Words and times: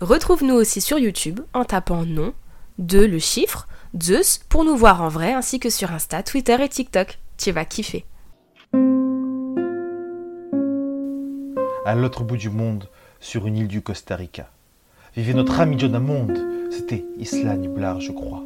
Retrouve-nous 0.00 0.54
aussi 0.54 0.80
sur 0.80 0.96
YouTube 1.00 1.40
en 1.54 1.64
tapant 1.64 2.04
nom, 2.04 2.32
de 2.78 3.00
le 3.00 3.18
chiffre, 3.18 3.66
Zeus 4.00 4.38
pour 4.48 4.64
nous 4.64 4.76
voir 4.76 5.02
en 5.02 5.08
vrai 5.08 5.32
ainsi 5.32 5.58
que 5.58 5.70
sur 5.70 5.90
Insta, 5.90 6.22
Twitter 6.22 6.56
et 6.62 6.68
TikTok. 6.68 7.18
Tu 7.36 7.50
vas 7.50 7.64
kiffer. 7.64 8.04
À 11.84 11.96
l'autre 11.96 12.22
bout 12.22 12.36
du 12.36 12.48
monde, 12.48 12.88
sur 13.18 13.48
une 13.48 13.56
île 13.56 13.66
du 13.66 13.82
Costa 13.82 14.14
Rica, 14.14 14.48
vivait 15.16 15.34
notre 15.34 15.58
ami 15.58 15.76
John 15.76 15.96
Hammond. 15.96 16.32
C'était 16.70 17.04
Isla 17.18 17.56
Niblar, 17.56 18.00
je 18.00 18.12
crois. 18.12 18.44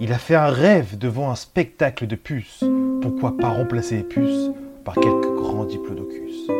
Il 0.00 0.12
a 0.12 0.18
fait 0.18 0.34
un 0.34 0.50
rêve 0.50 0.98
devant 0.98 1.30
un 1.30 1.34
spectacle 1.34 2.06
de 2.06 2.16
puces. 2.16 2.62
Pourquoi 3.00 3.38
pas 3.38 3.48
remplacer 3.48 3.96
les 3.96 4.02
puces 4.02 4.50
par 4.84 4.96
quelques 4.96 5.34
grands 5.34 5.64
diplodocus? 5.64 6.50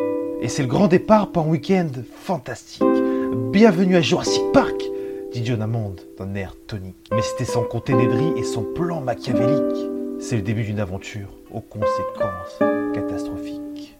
Et 0.41 0.49
c'est 0.49 0.63
le 0.63 0.69
grand 0.69 0.89
départ 0.89 1.31
pour 1.31 1.45
un 1.45 1.49
week-end 1.49 1.91
fantastique. 2.23 2.83
Bienvenue 3.31 3.97
à 3.97 4.01
Jurassic 4.01 4.43
Park 4.53 4.83
dit 5.33 5.45
John 5.45 5.61
Hammond 5.61 5.97
d'un 6.19 6.35
air 6.35 6.55
tonique. 6.67 6.97
Mais 7.13 7.21
c'était 7.21 7.45
sans 7.45 7.63
compter 7.63 7.93
Nedry 7.93 8.33
et 8.39 8.43
son 8.43 8.63
plan 8.63 9.01
machiavélique. 9.03 9.87
C'est 10.19 10.37
le 10.37 10.43
début 10.43 10.63
d'une 10.63 10.81
aventure 10.81 11.29
aux 11.51 11.61
conséquences 11.61 12.59
catastrophiques. 12.95 13.99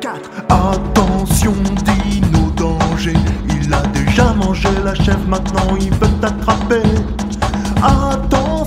4. 0.00 0.30
Attention, 0.48 1.52
dino 1.84 2.50
danger. 2.56 3.14
Il 3.48 3.72
a 3.72 3.82
déjà 3.88 4.32
mangé 4.32 4.68
la 4.84 4.94
chèvre, 4.94 5.28
maintenant 5.28 5.76
il 5.80 5.92
veut 5.92 6.20
t'attraper. 6.20 6.82
Attention, 7.82 8.59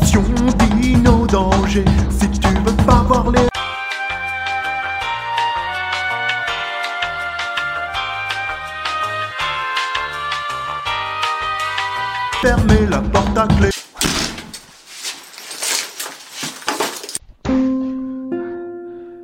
La 12.44 13.00
porte 13.00 13.38
à 13.38 13.48
clé. 13.48 13.70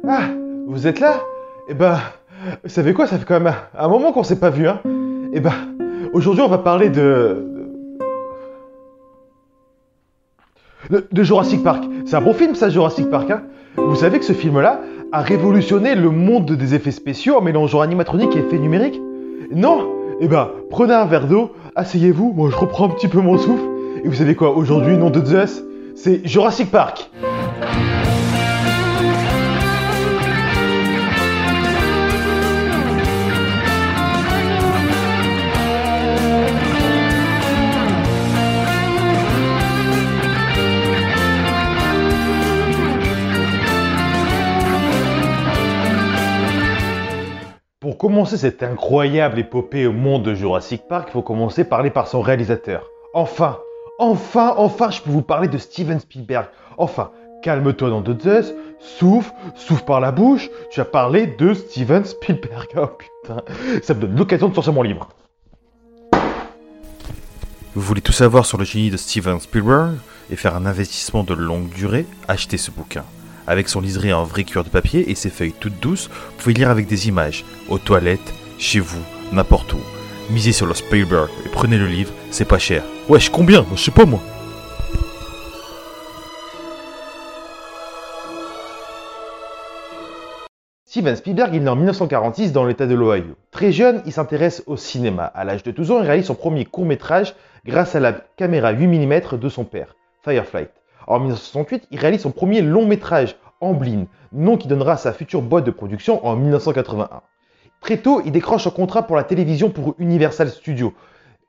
Ah, 0.08 0.22
vous 0.67 0.88
êtes 0.88 1.02
là? 1.02 1.20
Eh 1.67 1.73
ben, 1.73 2.00
vous 2.64 2.70
savez 2.70 2.94
quoi, 2.94 3.08
ça 3.08 3.17
fait 3.17 3.25
quand 3.25 3.42
même 3.42 3.53
un, 3.78 3.88
moment 3.90 4.14
qu'on 4.14 4.23
s'est 4.23 4.40
pas 4.40 4.50
vu, 4.50 4.70
hein. 4.70 4.80
Eh 5.34 5.42
ben, 5.42 5.52
aujourd'hui 6.14 6.44
on 6.44 6.47
va 6.47 6.59
parler 6.59 6.88
de... 6.88 7.45
de... 10.90 11.06
de 11.12 11.23
Jurassic 11.23 11.62
Park. 11.62 11.84
C'est 12.06 12.16
un 12.16 12.22
bon 12.22 12.34
film 12.34 12.56
ça, 12.56 12.70
Jurassic 12.70 13.09
Park, 13.09 13.30
hein. 13.31 13.42
Vous 13.75 13.97
savez 13.97 14.20
que 14.20 14.25
ce 14.25 14.34
film-là 14.34 14.80
a 15.12 15.22
révolutionné 15.22 15.95
le 15.95 16.09
monde 16.09 16.53
des 16.53 16.73
effets 16.73 16.92
spéciaux 16.92 17.36
en 17.36 17.42
mélangeant 17.42 17.81
animatronique 17.81 18.34
et 18.38 18.40
effets 18.40 18.59
numériques? 18.59 19.02
Non? 19.52 19.98
Eh 20.22 20.28
ben, 20.28 20.50
prenez 20.70 20.94
un 20.94 21.06
verre 21.06 21.28
d'eau, 21.28 21.52
asseyez-vous, 21.75 22.34
moi 22.36 22.50
je 22.52 22.56
reprends 22.58 22.88
un 22.88 22.89
petit 22.89 23.08
peu 23.08 23.22
mon 23.22 23.38
souffle, 23.38 23.64
et 24.03 24.08
vous 24.08 24.16
savez 24.16 24.36
quoi, 24.36 24.53
aujourd'hui, 24.56 24.98
nom 24.98 25.09
de 25.09 25.23
Zeus, 25.23 25.64
c'est 25.95 26.28
Jurassic 26.28 26.70
Park 26.72 27.09
commencer 48.00 48.38
cette 48.38 48.64
incroyable 48.64 49.39
épopée 49.39 49.86
au 49.86 49.92
monde 49.92 50.23
de 50.23 50.33
Jurassic 50.33 50.83
Park, 50.88 51.09
il 51.09 51.11
faut 51.11 51.22
commencer 51.22 51.66
par 51.66 51.80
parler 51.80 51.92
par 51.92 52.08
son 52.08 52.22
réalisateur. 52.22 52.89
Enfin, 53.14 53.59
enfin, 54.00 54.56
enfin, 54.58 54.89
je 54.89 55.02
peux 55.02 55.11
vous 55.11 55.22
parler 55.22 55.50
de 55.50 55.58
Steven 55.58 56.00
Spielberg. 56.00 56.47
Enfin, 56.78 57.11
calme-toi 57.44 57.90
dans 57.90 58.00
de 58.00 58.18
Zeus, 58.18 58.53
souffle, 58.79 59.31
souffle 59.53 59.84
par 59.84 60.00
la 60.00 60.13
bouche, 60.13 60.50
tu 60.72 60.79
as 60.79 60.85
parlé 60.85 61.28
de 61.28 61.53
Steven 61.53 62.06
Spielberg. 62.06 62.68
Oh 62.78 62.88
putain, 62.88 63.44
ça 63.84 63.94
me 63.94 64.01
donne 64.01 64.16
l'occasion 64.16 64.47
de 64.47 64.56
sortir 64.56 64.72
mon 64.72 64.81
livre. 64.81 65.09
Vous 67.75 67.81
voulez 67.81 68.01
tout 68.01 68.13
savoir 68.13 68.45
sur 68.45 68.57
le 68.57 68.63
génie 68.63 68.91
de 68.91 68.97
Steven 68.97 69.41
Spielberg 69.41 69.97
et 70.31 70.38
faire 70.38 70.56
un 70.56 70.66
investissement 70.66 71.24
de 71.24 71.34
longue 71.34 71.69
durée? 71.69 72.06
Achetez 72.29 72.57
ce 72.57 72.72
bouquin. 72.72 73.03
Avec 73.50 73.68
son 73.68 73.82
liseré 73.82 74.14
en 74.14 74.26
vrai 74.26 74.44
cuir 74.44 74.64
de 74.64 74.70
papier 74.70 75.10
et 75.10 75.16
ses 75.16 75.32
feuilles 75.32 75.56
toutes 75.60 75.80
douces, 75.80 76.08
vous 76.08 76.38
pouvez 76.38 76.54
lire 76.54 76.70
avec 76.70 76.86
des 76.86 77.08
images, 77.08 77.44
aux 77.68 77.80
toilettes, 77.80 78.34
chez 78.60 78.80
vous, 78.80 79.02
n'importe 79.32 79.74
où. 79.74 79.80
Misez 80.30 80.52
sur 80.52 80.68
le 80.68 80.76
Spielberg 80.76 81.30
et 81.44 81.50
prenez 81.50 81.80
le 81.80 81.88
livre, 81.88 82.14
c'est 82.30 82.46
pas 82.46 82.60
cher. 82.60 82.84
Wesh, 83.10 83.32
combien? 83.32 83.66
Je 83.76 83.82
sais 83.82 83.90
pas 83.90 84.06
moi. 84.06 84.20
Steven 90.86 91.16
Spielberg 91.16 91.56
est 91.56 91.60
né 91.60 91.70
en 91.70 91.76
1946 91.76 92.52
dans 92.52 92.66
l'état 92.66 92.86
de 92.86 92.94
l'Ohio. 92.94 93.36
Très 93.50 93.72
jeune, 93.72 94.04
il 94.06 94.12
s'intéresse 94.12 94.62
au 94.68 94.78
cinéma. 94.78 95.24
À 95.24 95.44
l'âge 95.44 95.64
de 95.64 95.72
12 95.72 95.90
ans, 95.90 96.00
il 96.02 96.06
réalise 96.06 96.28
son 96.28 96.36
premier 96.36 96.66
court-métrage 96.66 97.34
grâce 97.66 97.96
à 97.96 98.00
la 98.00 98.14
caméra 98.14 98.70
8 98.70 98.86
mm 98.86 99.40
de 99.40 99.50
son 99.50 99.64
père, 99.64 99.96
Fireflight. 100.24 100.70
En 101.09 101.18
1968, 101.18 101.88
il 101.90 102.00
réalise 102.00 102.22
son 102.22 102.30
premier 102.30 102.62
long 102.62 102.86
métrage, 102.86 103.36
Amblin, 103.62 104.06
nom 104.31 104.58
qui 104.58 104.68
donnera 104.68 104.94
à 104.94 104.97
sa 104.97 105.12
future 105.12 105.42
boîte 105.42 105.66
de 105.66 105.72
production 105.72 106.24
en 106.24 106.36
1981. 106.36 107.22
Très 107.81 107.97
tôt, 107.97 108.22
il 108.25 108.31
décroche 108.31 108.68
un 108.68 108.70
contrat 108.70 109.08
pour 109.08 109.16
la 109.16 109.24
télévision 109.24 109.72
pour 109.72 109.96
Universal 109.98 110.52
Studios. 110.52 110.94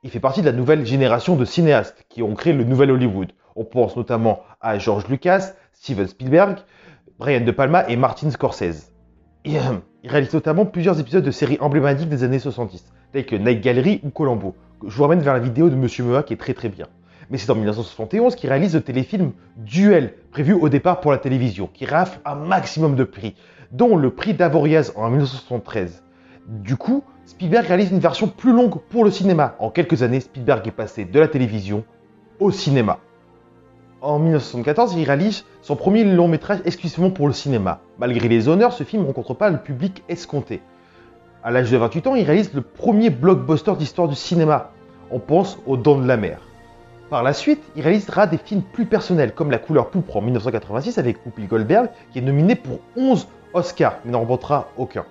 Il 0.01 0.09
fait 0.09 0.19
partie 0.19 0.41
de 0.41 0.47
la 0.47 0.51
nouvelle 0.51 0.83
génération 0.83 1.35
de 1.35 1.45
cinéastes 1.45 2.07
qui 2.09 2.23
ont 2.23 2.33
créé 2.33 2.53
le 2.53 2.63
nouvel 2.63 2.89
Hollywood. 2.89 3.33
On 3.55 3.63
pense 3.63 3.95
notamment 3.95 4.41
à 4.61 4.79
George 4.79 5.07
Lucas, 5.07 5.51
Steven 5.73 6.07
Spielberg, 6.07 6.57
Brian 7.19 7.41
De 7.41 7.51
Palma 7.51 7.87
et 7.87 7.97
Martin 7.97 8.31
Scorsese. 8.31 8.91
Et, 9.45 9.57
euh, 9.57 9.77
il 10.01 10.09
réalise 10.09 10.33
notamment 10.33 10.65
plusieurs 10.65 10.99
épisodes 10.99 11.23
de 11.23 11.29
séries 11.29 11.59
emblématiques 11.61 12.09
des 12.09 12.23
années 12.23 12.39
70, 12.39 12.83
tels 13.11 13.27
que 13.27 13.35
Night 13.35 13.61
Gallery 13.61 14.01
ou 14.03 14.09
Colombo. 14.09 14.55
Je 14.87 14.95
vous 14.95 15.03
ramène 15.03 15.19
vers 15.19 15.33
la 15.33 15.39
vidéo 15.39 15.69
de 15.69 15.75
Monsieur 15.75 16.03
Mea 16.03 16.23
qui 16.23 16.33
est 16.33 16.37
très 16.37 16.55
très 16.55 16.69
bien 16.69 16.87
mais 17.31 17.37
c'est 17.37 17.49
en 17.49 17.55
1971 17.55 18.35
qu'il 18.35 18.49
réalise 18.49 18.75
le 18.75 18.81
téléfilm 18.81 19.31
Duel, 19.55 20.13
prévu 20.31 20.53
au 20.53 20.67
départ 20.67 20.99
pour 20.99 21.11
la 21.11 21.17
télévision, 21.17 21.69
qui 21.73 21.85
rafle 21.85 22.19
un 22.25 22.35
maximum 22.35 22.95
de 22.95 23.05
prix, 23.05 23.35
dont 23.71 23.95
le 23.95 24.11
prix 24.11 24.33
d'Avoriaz 24.33 24.91
en 24.97 25.09
1973. 25.09 26.03
Du 26.47 26.75
coup, 26.75 27.03
Spielberg 27.25 27.65
réalise 27.65 27.91
une 27.91 27.99
version 27.99 28.27
plus 28.27 28.51
longue 28.51 28.75
pour 28.89 29.05
le 29.05 29.11
cinéma. 29.11 29.55
En 29.59 29.69
quelques 29.69 30.03
années, 30.03 30.19
Spielberg 30.19 30.67
est 30.67 30.71
passé 30.71 31.05
de 31.05 31.19
la 31.19 31.29
télévision 31.29 31.85
au 32.41 32.51
cinéma. 32.51 32.99
En 34.01 34.19
1974, 34.19 34.95
il 34.97 35.05
réalise 35.05 35.45
son 35.61 35.77
premier 35.77 36.03
long 36.03 36.27
métrage 36.27 36.59
exclusivement 36.65 37.11
pour 37.11 37.27
le 37.27 37.33
cinéma. 37.33 37.79
Malgré 37.97 38.27
les 38.27 38.49
honneurs, 38.49 38.73
ce 38.73 38.83
film 38.83 39.03
ne 39.03 39.07
rencontre 39.07 39.35
pas 39.35 39.49
le 39.49 39.59
public 39.59 40.03
escompté. 40.09 40.61
À 41.43 41.51
l'âge 41.51 41.71
de 41.71 41.77
28 41.77 42.07
ans, 42.07 42.15
il 42.15 42.25
réalise 42.25 42.53
le 42.53 42.61
premier 42.61 43.09
blockbuster 43.09 43.73
d'histoire 43.77 44.09
du 44.09 44.15
cinéma. 44.15 44.71
On 45.11 45.19
pense 45.19 45.59
aux 45.65 45.77
Dents 45.77 45.99
de 45.99 46.07
la 46.07 46.17
Mer. 46.17 46.39
Par 47.11 47.23
la 47.23 47.33
suite, 47.33 47.61
il 47.75 47.81
réalisera 47.81 48.25
des 48.25 48.37
films 48.37 48.61
plus 48.61 48.85
personnels, 48.85 49.33
comme 49.33 49.51
La 49.51 49.57
couleur 49.57 49.89
pourpre 49.89 50.15
en 50.15 50.21
1986 50.21 50.97
avec 50.97 51.17
Whoopi 51.25 51.43
Goldberg, 51.43 51.89
qui 52.13 52.19
est 52.19 52.21
nominé 52.21 52.55
pour 52.55 52.79
11 52.95 53.27
Oscars, 53.53 53.97
mais 54.05 54.13
n'en 54.13 54.21
remportera 54.21 54.69
aucun. 54.77 55.03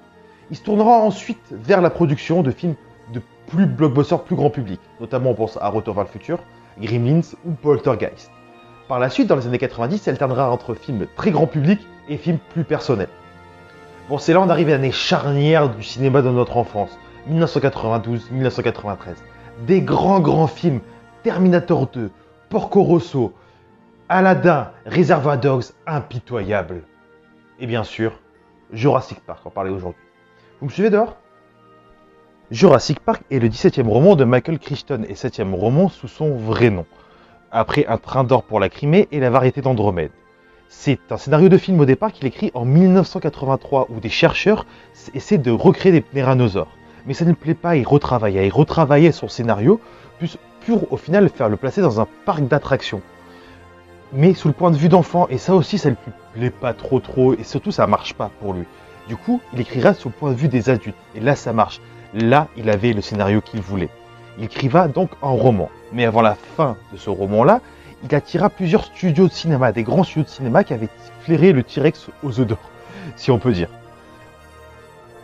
Il 0.50 0.56
se 0.56 0.62
tournera 0.62 0.92
ensuite 1.02 1.44
vers 1.50 1.82
la 1.82 1.90
production 1.90 2.42
de 2.42 2.52
films 2.52 2.74
de 3.12 3.20
plus 3.48 3.66
blockbusters, 3.66 4.22
plus 4.22 4.34
grand 4.34 4.48
public, 4.48 4.80
notamment 4.98 5.32
on 5.32 5.34
pense 5.34 5.58
à 5.60 5.68
Retour 5.68 5.94
vers 5.94 6.04
le 6.04 6.08
futur, 6.08 6.38
Gremlins 6.80 7.20
ou 7.44 7.50
Poltergeist. 7.50 8.30
Par 8.88 8.98
la 8.98 9.10
suite, 9.10 9.26
dans 9.26 9.36
les 9.36 9.46
années 9.46 9.58
90, 9.58 10.06
il 10.06 10.08
alternera 10.08 10.50
entre 10.50 10.72
films 10.72 11.06
très 11.16 11.30
grand 11.30 11.46
public 11.46 11.86
et 12.08 12.16
films 12.16 12.38
plus 12.54 12.64
personnels. 12.64 13.10
Bon, 14.08 14.16
c'est 14.16 14.32
là 14.32 14.40
on 14.40 14.48
arrive 14.48 14.68
à 14.68 14.72
l'année 14.72 14.90
charnière 14.90 15.68
du 15.68 15.82
cinéma 15.82 16.22
de 16.22 16.30
notre 16.30 16.56
enfance, 16.56 16.98
1992-1993. 17.30 19.16
Des 19.66 19.82
grands 19.82 20.20
grands 20.20 20.46
films 20.46 20.80
Terminator 21.22 21.86
2, 21.88 22.10
Porco 22.48 22.82
Rosso, 22.82 23.32
Aladdin, 24.08 24.70
Reservoir 24.86 25.38
Dogs, 25.38 25.72
impitoyable. 25.86 26.82
Et 27.58 27.66
bien 27.66 27.84
sûr, 27.84 28.18
Jurassic 28.72 29.20
Park, 29.20 29.44
en 29.44 29.50
parler 29.50 29.70
aujourd'hui. 29.70 30.02
Vous 30.60 30.66
me 30.66 30.70
suivez 30.70 30.90
dehors? 30.90 31.16
Jurassic 32.50 33.00
Park 33.00 33.22
est 33.30 33.38
le 33.38 33.48
17e 33.48 33.86
roman 33.86 34.16
de 34.16 34.24
Michael 34.24 34.58
Crichton 34.58 35.04
et 35.08 35.14
7e 35.14 35.54
roman 35.54 35.88
sous 35.88 36.08
son 36.08 36.36
vrai 36.36 36.70
nom, 36.70 36.86
après 37.52 37.86
Un 37.86 37.98
train 37.98 38.24
d'or 38.24 38.42
pour 38.42 38.58
la 38.58 38.68
Crimée 38.68 39.06
et 39.12 39.20
La 39.20 39.30
variété 39.30 39.60
d'Andromède. 39.60 40.10
C'est 40.68 41.00
un 41.10 41.16
scénario 41.16 41.48
de 41.48 41.58
film 41.58 41.78
au 41.80 41.84
départ 41.84 42.12
qu'il 42.12 42.26
écrit 42.26 42.50
en 42.54 42.64
1983 42.64 43.88
où 43.90 44.00
des 44.00 44.08
chercheurs 44.08 44.66
essaient 45.14 45.38
de 45.38 45.50
recréer 45.50 45.92
des 45.92 46.02
tyrannosaures. 46.02 46.76
Mais 47.06 47.14
ça 47.14 47.24
ne 47.24 47.32
plaît 47.32 47.54
pas, 47.54 47.76
il 47.76 47.86
retravaillait, 47.86 48.46
il 48.46 48.52
retravaillait 48.52 49.12
son 49.12 49.28
scénario, 49.28 49.80
plus 50.18 50.38
au 50.72 50.96
final 50.96 51.28
faire 51.28 51.48
le 51.48 51.56
placer 51.56 51.80
dans 51.80 52.00
un 52.00 52.06
parc 52.24 52.46
d'attractions. 52.46 53.02
Mais 54.12 54.34
sous 54.34 54.48
le 54.48 54.54
point 54.54 54.70
de 54.70 54.76
vue 54.76 54.88
d'enfant, 54.88 55.28
et 55.28 55.38
ça 55.38 55.54
aussi 55.54 55.78
ça 55.78 55.90
ne 55.90 55.94
lui 55.94 56.12
plaît 56.34 56.50
pas 56.50 56.74
trop 56.74 56.98
trop, 57.00 57.34
et 57.34 57.44
surtout 57.44 57.70
ça 57.70 57.86
marche 57.86 58.14
pas 58.14 58.30
pour 58.40 58.52
lui. 58.52 58.64
Du 59.08 59.16
coup, 59.16 59.40
il 59.52 59.60
écrira 59.60 59.94
sous 59.94 60.08
le 60.08 60.14
point 60.14 60.30
de 60.30 60.36
vue 60.36 60.48
des 60.48 60.68
adultes, 60.68 60.96
et 61.14 61.20
là 61.20 61.36
ça 61.36 61.52
marche. 61.52 61.80
Là, 62.12 62.48
il 62.56 62.68
avait 62.70 62.92
le 62.92 63.00
scénario 63.00 63.40
qu'il 63.40 63.60
voulait. 63.60 63.88
Il 64.38 64.44
écriva 64.44 64.88
donc 64.88 65.10
un 65.22 65.28
roman. 65.28 65.70
Mais 65.92 66.04
avant 66.04 66.22
la 66.22 66.34
fin 66.34 66.76
de 66.92 66.96
ce 66.96 67.10
roman-là, 67.10 67.60
il 68.02 68.14
attira 68.14 68.50
plusieurs 68.50 68.84
studios 68.84 69.28
de 69.28 69.32
cinéma, 69.32 69.72
des 69.72 69.82
grands 69.82 70.04
studios 70.04 70.24
de 70.24 70.28
cinéma 70.28 70.64
qui 70.64 70.74
avaient 70.74 70.88
flairé 71.20 71.52
le 71.52 71.62
T-Rex 71.62 72.08
aux 72.22 72.40
œufs 72.40 72.46
d'or, 72.46 72.70
si 73.16 73.30
on 73.30 73.38
peut 73.38 73.52
dire. 73.52 73.68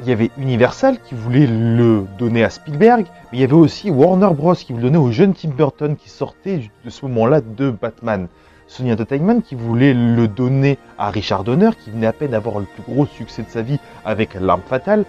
Il 0.01 0.09
y 0.09 0.13
avait 0.13 0.31
Universal 0.37 0.99
qui 1.01 1.15
voulait 1.15 1.47
le 1.47 2.05
donner 2.19 2.45
à 2.45 2.51
Spielberg, 2.51 3.07
mais 3.33 3.39
il 3.39 3.41
y 3.41 3.45
avait 3.45 3.55
aussi 3.55 3.91
Warner 3.91 4.29
Bros. 4.35 4.55
qui 4.55 4.73
voulait 4.73 4.85
le 4.85 4.91
donner 4.91 5.03
au 5.03 5.11
jeune 5.11 5.33
Tim 5.33 5.49
Burton 5.49 5.97
qui 5.97 6.11
sortait 6.11 6.71
de 6.85 6.91
ce 6.91 7.07
moment-là 7.07 7.41
de 7.41 7.71
Batman. 7.71 8.29
Sony 8.67 8.93
Entertainment 8.93 9.41
qui 9.41 9.55
voulait 9.55 9.95
le 9.95 10.29
donner 10.29 10.77
à 10.99 11.09
Richard 11.09 11.45
Donner, 11.45 11.71
qui 11.83 11.91
venait 11.91 12.07
à 12.07 12.13
peine 12.13 12.33
d'avoir 12.33 12.59
le 12.59 12.67
plus 12.67 12.83
gros 12.83 13.07
succès 13.07 13.43
de 13.43 13.49
sa 13.49 13.63
vie 13.63 13.79
avec 14.05 14.35
L'arme 14.35 14.61
fatale, 14.67 15.07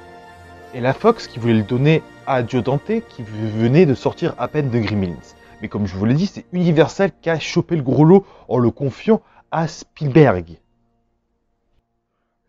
et 0.74 0.80
la 0.80 0.94
Fox 0.94 1.28
qui 1.28 1.40
voulait 1.40 1.54
le 1.54 1.64
donner 1.64 2.02
à 2.26 2.46
Joe 2.46 2.64
Dante, 2.64 2.92
qui 3.10 3.24
venait 3.24 3.86
de 3.86 3.94
sortir 3.94 4.36
à 4.38 4.48
peine 4.48 4.70
de 4.70 4.80
Gremlins. 4.80 5.16
Mais 5.62 5.68
comme 5.68 5.86
je 5.86 5.96
vous 5.96 6.06
l'ai 6.06 6.14
dit, 6.14 6.28
c'est 6.28 6.46
Universal 6.54 7.12
qui 7.22 7.30
a 7.30 7.40
chopé 7.40 7.76
le 7.76 7.82
gros 7.82 8.06
lot 8.06 8.26
en 8.48 8.58
le 8.58 8.72
confiant 8.72 9.22
à 9.52 9.68
Spielberg. 9.68 10.60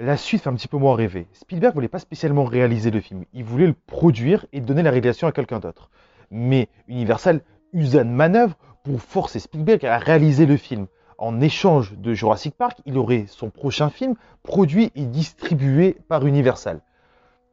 La 0.00 0.16
suite 0.16 0.42
fait 0.42 0.48
un 0.48 0.54
petit 0.54 0.68
peu 0.68 0.76
moins 0.76 0.94
rêver. 0.94 1.26
Spielberg 1.32 1.74
voulait 1.74 1.88
pas 1.88 1.98
spécialement 1.98 2.44
réaliser 2.44 2.92
le 2.92 3.00
film, 3.00 3.24
il 3.32 3.42
voulait 3.42 3.66
le 3.66 3.72
produire 3.72 4.46
et 4.52 4.60
donner 4.60 4.84
la 4.84 4.90
réalisation 4.90 5.26
à 5.26 5.32
quelqu'un 5.32 5.58
d'autre. 5.58 5.90
Mais 6.30 6.68
Universal 6.86 7.40
usa 7.72 8.04
de 8.04 8.08
manœuvre 8.08 8.56
pour 8.84 9.02
forcer 9.02 9.40
Spielberg 9.40 9.84
à 9.84 9.98
réaliser 9.98 10.46
le 10.46 10.56
film. 10.56 10.86
En 11.18 11.40
échange 11.40 11.98
de 11.98 12.14
Jurassic 12.14 12.54
Park, 12.54 12.78
il 12.86 12.96
aurait 12.96 13.24
son 13.26 13.50
prochain 13.50 13.90
film 13.90 14.14
produit 14.44 14.92
et 14.94 15.04
distribué 15.04 15.96
par 16.06 16.24
Universal. 16.24 16.80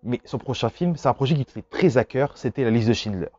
Mais 0.04 0.22
son 0.24 0.38
prochain 0.38 0.70
film, 0.70 0.98
c'est 0.98 1.08
un 1.08 1.16
projet 1.16 1.34
qui 1.34 1.52
fait 1.52 1.68
très 1.68 1.98
à 1.98 2.04
cœur, 2.04 2.38
c'était 2.38 2.64
La 2.64 2.70
liste 2.70 2.90
de 2.90 2.94
Schindler. 2.94 3.30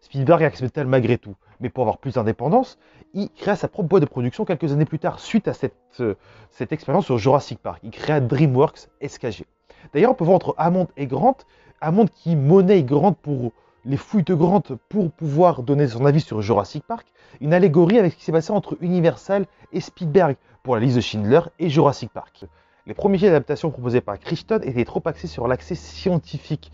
Spielberg 0.00 0.44
accepta 0.44 0.84
malgré 0.84 1.18
tout, 1.18 1.34
mais 1.64 1.70
pour 1.70 1.84
avoir 1.84 1.96
plus 1.96 2.14
d'indépendance, 2.14 2.78
il 3.14 3.30
créa 3.30 3.56
sa 3.56 3.68
propre 3.68 3.88
boîte 3.88 4.02
de 4.02 4.08
production 4.08 4.44
quelques 4.44 4.70
années 4.70 4.84
plus 4.84 4.98
tard, 4.98 5.18
suite 5.18 5.48
à 5.48 5.54
cette, 5.54 5.74
euh, 6.00 6.14
expérience 6.70 7.06
sur 7.06 7.16
Jurassic 7.16 7.58
Park. 7.58 7.80
Il 7.82 7.90
créa 7.90 8.20
DreamWorks 8.20 8.90
SKG. 9.00 9.46
D'ailleurs, 9.94 10.10
on 10.10 10.14
peut 10.14 10.24
voir 10.24 10.36
entre 10.36 10.54
Hammond 10.58 10.88
et 10.98 11.06
Grant, 11.06 11.38
Hammond 11.80 12.06
qui 12.14 12.36
monnaie 12.36 12.82
Grant 12.82 13.14
pour 13.14 13.52
les 13.86 13.96
fouilles 13.96 14.24
de 14.24 14.34
Grant 14.34 14.62
pour 14.90 15.10
pouvoir 15.10 15.62
donner 15.62 15.88
son 15.88 16.04
avis 16.04 16.20
sur 16.20 16.42
Jurassic 16.42 16.84
Park, 16.86 17.06
une 17.40 17.54
allégorie 17.54 17.98
avec 17.98 18.12
ce 18.12 18.18
qui 18.18 18.24
s'est 18.24 18.32
passé 18.32 18.52
entre 18.52 18.76
Universal 18.82 19.46
et 19.72 19.80
Spielberg 19.80 20.36
pour 20.62 20.74
la 20.74 20.82
liste 20.82 20.96
de 20.96 21.00
Schindler 21.00 21.40
et 21.58 21.70
Jurassic 21.70 22.10
Park. 22.12 22.44
Les 22.86 22.92
premiers 22.92 23.16
d'adaptation 23.16 23.70
proposés 23.70 24.02
par 24.02 24.18
Crichton 24.18 24.60
étaient 24.64 24.84
trop 24.84 25.02
axés 25.06 25.28
sur 25.28 25.48
l'accès 25.48 25.76
scientifique 25.76 26.70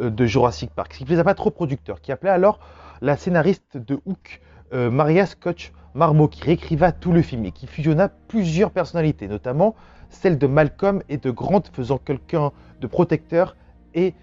euh, 0.00 0.10
de 0.10 0.26
Jurassic 0.26 0.72
Park, 0.72 0.94
ce 0.94 0.98
qui 0.98 1.04
ne 1.04 1.06
plaisait 1.06 1.22
pas 1.22 1.34
trop 1.34 1.52
producteur, 1.52 2.00
qui 2.00 2.10
appelait 2.10 2.30
alors 2.30 2.58
la 3.02 3.16
scénariste 3.16 3.76
de 3.76 3.98
Hook, 4.06 4.40
euh, 4.72 4.90
Maria 4.90 5.26
Scotch 5.26 5.72
Marmot, 5.94 6.28
qui 6.28 6.42
réécriva 6.42 6.92
tout 6.92 7.12
le 7.12 7.20
film 7.20 7.44
et 7.44 7.50
qui 7.50 7.66
fusionna 7.66 8.08
plusieurs 8.08 8.70
personnalités, 8.70 9.28
notamment 9.28 9.74
celle 10.08 10.38
de 10.38 10.46
Malcolm 10.46 11.02
et 11.08 11.18
de 11.18 11.30
Grant, 11.30 11.62
faisant 11.72 11.98
quelqu'un 11.98 12.52
de 12.80 12.86
protecteur 12.86 13.56
et 13.92 14.14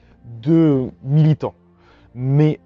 de 0.42 0.90
militant. 1.04 1.54
Mais 2.16 2.60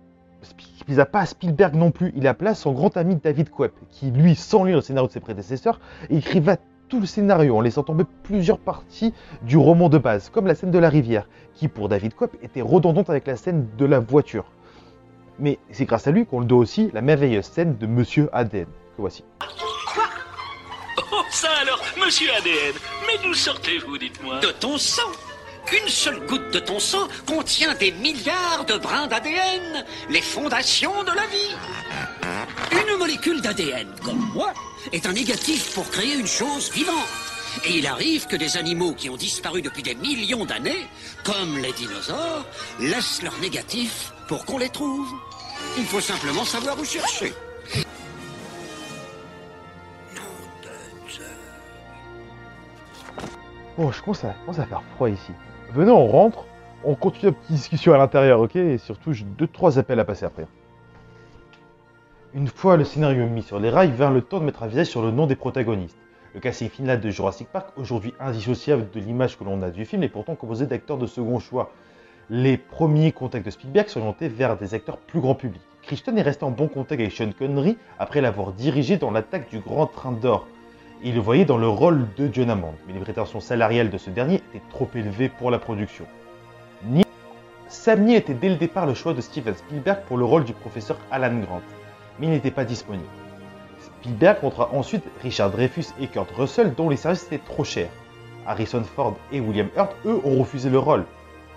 il 0.88 0.96
n'a 0.96 1.06
pas 1.06 1.26
Spielberg 1.26 1.76
non 1.76 1.92
plus, 1.92 2.14
il 2.16 2.28
appela 2.28 2.54
son 2.54 2.74
grand 2.74 2.96
ami 2.96 3.16
David 3.16 3.50
Koepp, 3.50 3.74
qui 3.90 4.12
lui, 4.12 4.36
sans 4.36 4.64
lire 4.64 4.78
le 4.78 4.82
scénario 4.82 5.08
de 5.08 5.14
ses 5.14 5.20
prédécesseurs, 5.20 5.80
écriva 6.10 6.58
tout 6.90 7.00
le 7.00 7.06
scénario 7.08 7.58
en 7.58 7.62
laissant 7.62 7.84
tomber 7.84 8.04
plusieurs 8.24 8.60
parties 8.60 9.14
du 9.42 9.58
roman 9.58 9.90
de 9.90 9.98
base, 9.98 10.30
comme 10.30 10.46
la 10.46 10.54
scène 10.54 10.72
de 10.72 10.80
la 10.80 10.90
rivière, 10.90 11.28
qui 11.56 11.68
pour 11.68 11.90
David 11.90 12.14
Koepp 12.14 12.36
était 12.44 12.62
redondante 12.62 13.10
avec 13.10 13.26
la 13.26 13.36
scène 13.36 13.68
de 13.78 13.86
la 13.86 14.00
voiture. 14.00 14.46
Mais 15.40 15.58
c'est 15.72 15.86
grâce 15.86 16.08
à 16.08 16.12
lui 16.12 16.26
qu'on 16.26 16.40
le 16.40 16.46
doit 16.46 16.60
aussi 16.60 16.90
la 16.94 17.02
merveilleuse 17.02 17.46
scène 17.46 17.78
de 17.78 17.88
Monsieur 17.88 18.30
ADN, 18.34 18.66
que 18.66 19.02
voici. 19.02 19.24
Oh, 21.12 21.22
ça 21.32 21.50
alors, 21.62 21.82
monsieur 21.98 22.32
ADN, 22.34 22.74
mais 23.08 23.18
d'où 23.24 23.34
sortez-vous, 23.34 23.98
dites-moi? 23.98 24.40
De 24.40 24.52
ton 24.52 24.78
sang 24.78 25.12
Une 25.72 25.90
seule 25.90 26.26
goutte 26.28 26.52
de 26.52 26.60
ton 26.60 26.80
sang 26.80 27.08
contient 27.26 27.74
des 27.76 27.92
milliards 27.92 28.66
de 28.68 28.78
brins 28.78 29.08
d'ADN, 29.08 29.86
les 30.10 30.22
fondations 30.22 31.04
de 31.04 31.12
la 31.12 31.26
vie. 31.28 31.56
Une 32.72 32.98
molécule 32.98 33.42
d'ADN, 33.42 33.88
comme 34.04 34.30
moi, 34.34 34.54
est 34.92 35.06
un 35.06 35.14
négatif 35.14 35.74
pour 35.74 35.90
créer 35.90 36.16
une 36.16 36.28
chose 36.28 36.72
vivante. 36.72 37.08
Et 37.66 37.78
il 37.78 37.88
arrive 37.88 38.28
que 38.28 38.36
des 38.36 38.58
animaux 38.58 38.94
qui 38.94 39.10
ont 39.10 39.18
disparu 39.18 39.62
depuis 39.62 39.84
des 39.84 39.96
millions 39.96 40.46
d'années, 40.46 40.88
comme 41.24 41.58
les 41.58 41.72
dinosaures, 41.74 42.46
laissent 42.80 43.22
leur 43.22 43.38
négatif 43.40 44.13
pour 44.28 44.46
qu'on 44.46 44.58
les 44.58 44.70
trouve. 44.70 45.08
Il 45.78 45.86
faut 45.86 46.02
simplement 46.02 46.44
savoir 46.44 46.80
où 46.80 46.86
chercher. 46.86 47.34
Bon, 53.78 53.92
je 53.92 54.02
commence 54.02 54.24
à, 54.24 54.36
commence 54.46 54.60
à 54.60 54.66
faire 54.66 54.84
froid 54.96 55.10
ici. 55.10 55.32
Venez, 55.72 55.92
on 55.92 56.08
rentre, 56.08 56.46
on 56.84 56.94
continue 56.94 57.32
la 57.32 57.38
petite 57.38 57.56
discussion 57.56 57.94
à 57.94 57.98
l'intérieur, 57.98 58.40
ok? 58.40 58.56
Et 58.56 58.78
surtout, 58.78 59.14
j'ai 59.14 59.26
deux, 59.26 59.48
trois 59.48 59.80
appels 59.80 60.00
à 60.00 60.06
passer 60.06 60.26
après. 60.26 60.46
Une 62.36 62.48
fois 62.48 62.78
le 62.78 62.84
scénario 62.84 63.26
mis 63.28 63.42
sur 63.42 63.60
les 63.60 63.70
rails, 63.70 63.92
vint 63.92 64.12
le 64.12 64.22
temps 64.22 64.40
de 64.40 64.46
mettre 64.46 64.64
un 64.64 64.68
visage 64.68 64.88
sur 64.88 65.02
le 65.02 65.12
nom 65.12 65.26
des 65.26 65.36
protagonistes. 65.36 65.98
Le 66.36 66.40
casting 66.40 66.70
final 66.70 67.00
de 67.00 67.10
Jurassic 67.10 67.48
Park, 67.48 67.70
aujourd'hui 67.78 68.14
indissociable 68.20 68.90
de 68.92 69.00
l'image 69.00 69.38
que 69.38 69.44
l'on 69.44 69.62
a 69.62 69.70
du 69.70 69.86
film, 69.86 70.04
est 70.04 70.10
pourtant 70.10 70.36
composé 70.36 70.66
d'acteurs 70.66 70.98
de 70.98 71.06
second 71.06 71.40
choix. 71.40 71.72
Les 72.30 72.56
premiers 72.56 73.12
contacts 73.12 73.46
de 73.46 73.52
Spielberg 73.52 73.90
s'orientaient 73.90 74.30
vers 74.30 74.56
des 74.56 74.74
acteurs 74.74 74.98
plus 74.98 75.20
grand 75.20 75.36
public. 75.36 75.62
Crichton 75.82 76.16
est 76.16 76.22
resté 76.22 76.46
en 76.46 76.52
bon 76.52 76.70
contact 76.70 77.02
avec 77.02 77.12
Sean 77.12 77.32
Connery 77.38 77.78
après 78.00 78.22
l'avoir 78.22 78.54
dirigé 78.54 78.96
dans 78.96 79.12
l'attaque 79.12 79.50
du 79.50 79.60
Grand 79.60 79.88
Train 79.88 80.14
d'Or. 80.14 80.48
Il 81.04 81.16
le 81.16 81.20
voyait 81.20 81.44
dans 81.44 81.58
le 81.58 81.68
rôle 81.68 82.08
de 82.16 82.30
John 82.32 82.50
Hammond, 82.50 82.76
mais 82.88 82.94
les 82.94 83.02
prétentions 83.02 83.42
salariales 83.42 83.90
de 83.90 83.98
ce 83.98 84.10
dernier 84.10 84.36
étaient 84.36 84.64
trop 84.70 84.90
élevées 84.96 85.28
pour 85.28 85.52
la 85.52 85.60
production. 85.60 86.06
Ni... 86.86 87.04
Sam 87.68 88.06
Neill 88.06 88.16
était 88.16 88.34
dès 88.34 88.48
le 88.48 88.56
départ 88.56 88.86
le 88.86 88.94
choix 88.94 89.14
de 89.14 89.20
Steven 89.20 89.54
Spielberg 89.54 90.04
pour 90.08 90.18
le 90.18 90.24
rôle 90.24 90.46
du 90.46 90.54
professeur 90.54 90.98
Alan 91.12 91.38
Grant, 91.40 91.62
mais 92.20 92.28
il 92.28 92.30
n'était 92.30 92.52
pas 92.52 92.64
disponible. 92.64 93.04
Spielberg 93.82 94.40
contrat 94.40 94.70
ensuite 94.74 95.04
Richard 95.22 95.52
Dreyfus 95.52 95.88
et 96.00 96.08
Kurt 96.08 96.32
Russell 96.32 96.74
dont 96.74 96.88
les 96.88 96.96
services 96.96 97.26
étaient 97.26 97.40
trop 97.40 97.66
chers. 97.66 97.90
Harrison 98.48 98.84
Ford 98.84 99.18
et 99.34 99.42
William 99.42 99.68
Hurt, 99.76 99.94
eux, 100.06 100.22
ont 100.24 100.40
refusé 100.40 100.70
le 100.70 100.80
rôle. 100.80 101.04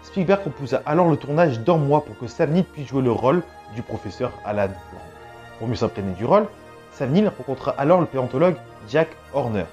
Spielberg 0.06 0.40
proposa 0.42 0.82
alors 0.86 1.10
le 1.10 1.16
tournage 1.16 1.60
d'un 1.60 1.78
mois 1.78 2.04
pour 2.04 2.16
que 2.16 2.28
Sam 2.28 2.62
puisse 2.62 2.86
jouer 2.86 3.02
le 3.02 3.10
rôle 3.10 3.42
du 3.74 3.82
professeur 3.82 4.30
Alan 4.44 4.68
Grant. 4.68 5.02
Pour 5.58 5.66
mieux 5.66 5.74
s'imprégner 5.74 6.12
du 6.12 6.24
rôle, 6.24 6.46
Sam 6.92 7.12
rencontra 7.36 7.72
alors 7.72 8.00
le 8.00 8.06
paléontologue 8.06 8.54
Jack 8.88 9.08
Horner. 9.34 9.64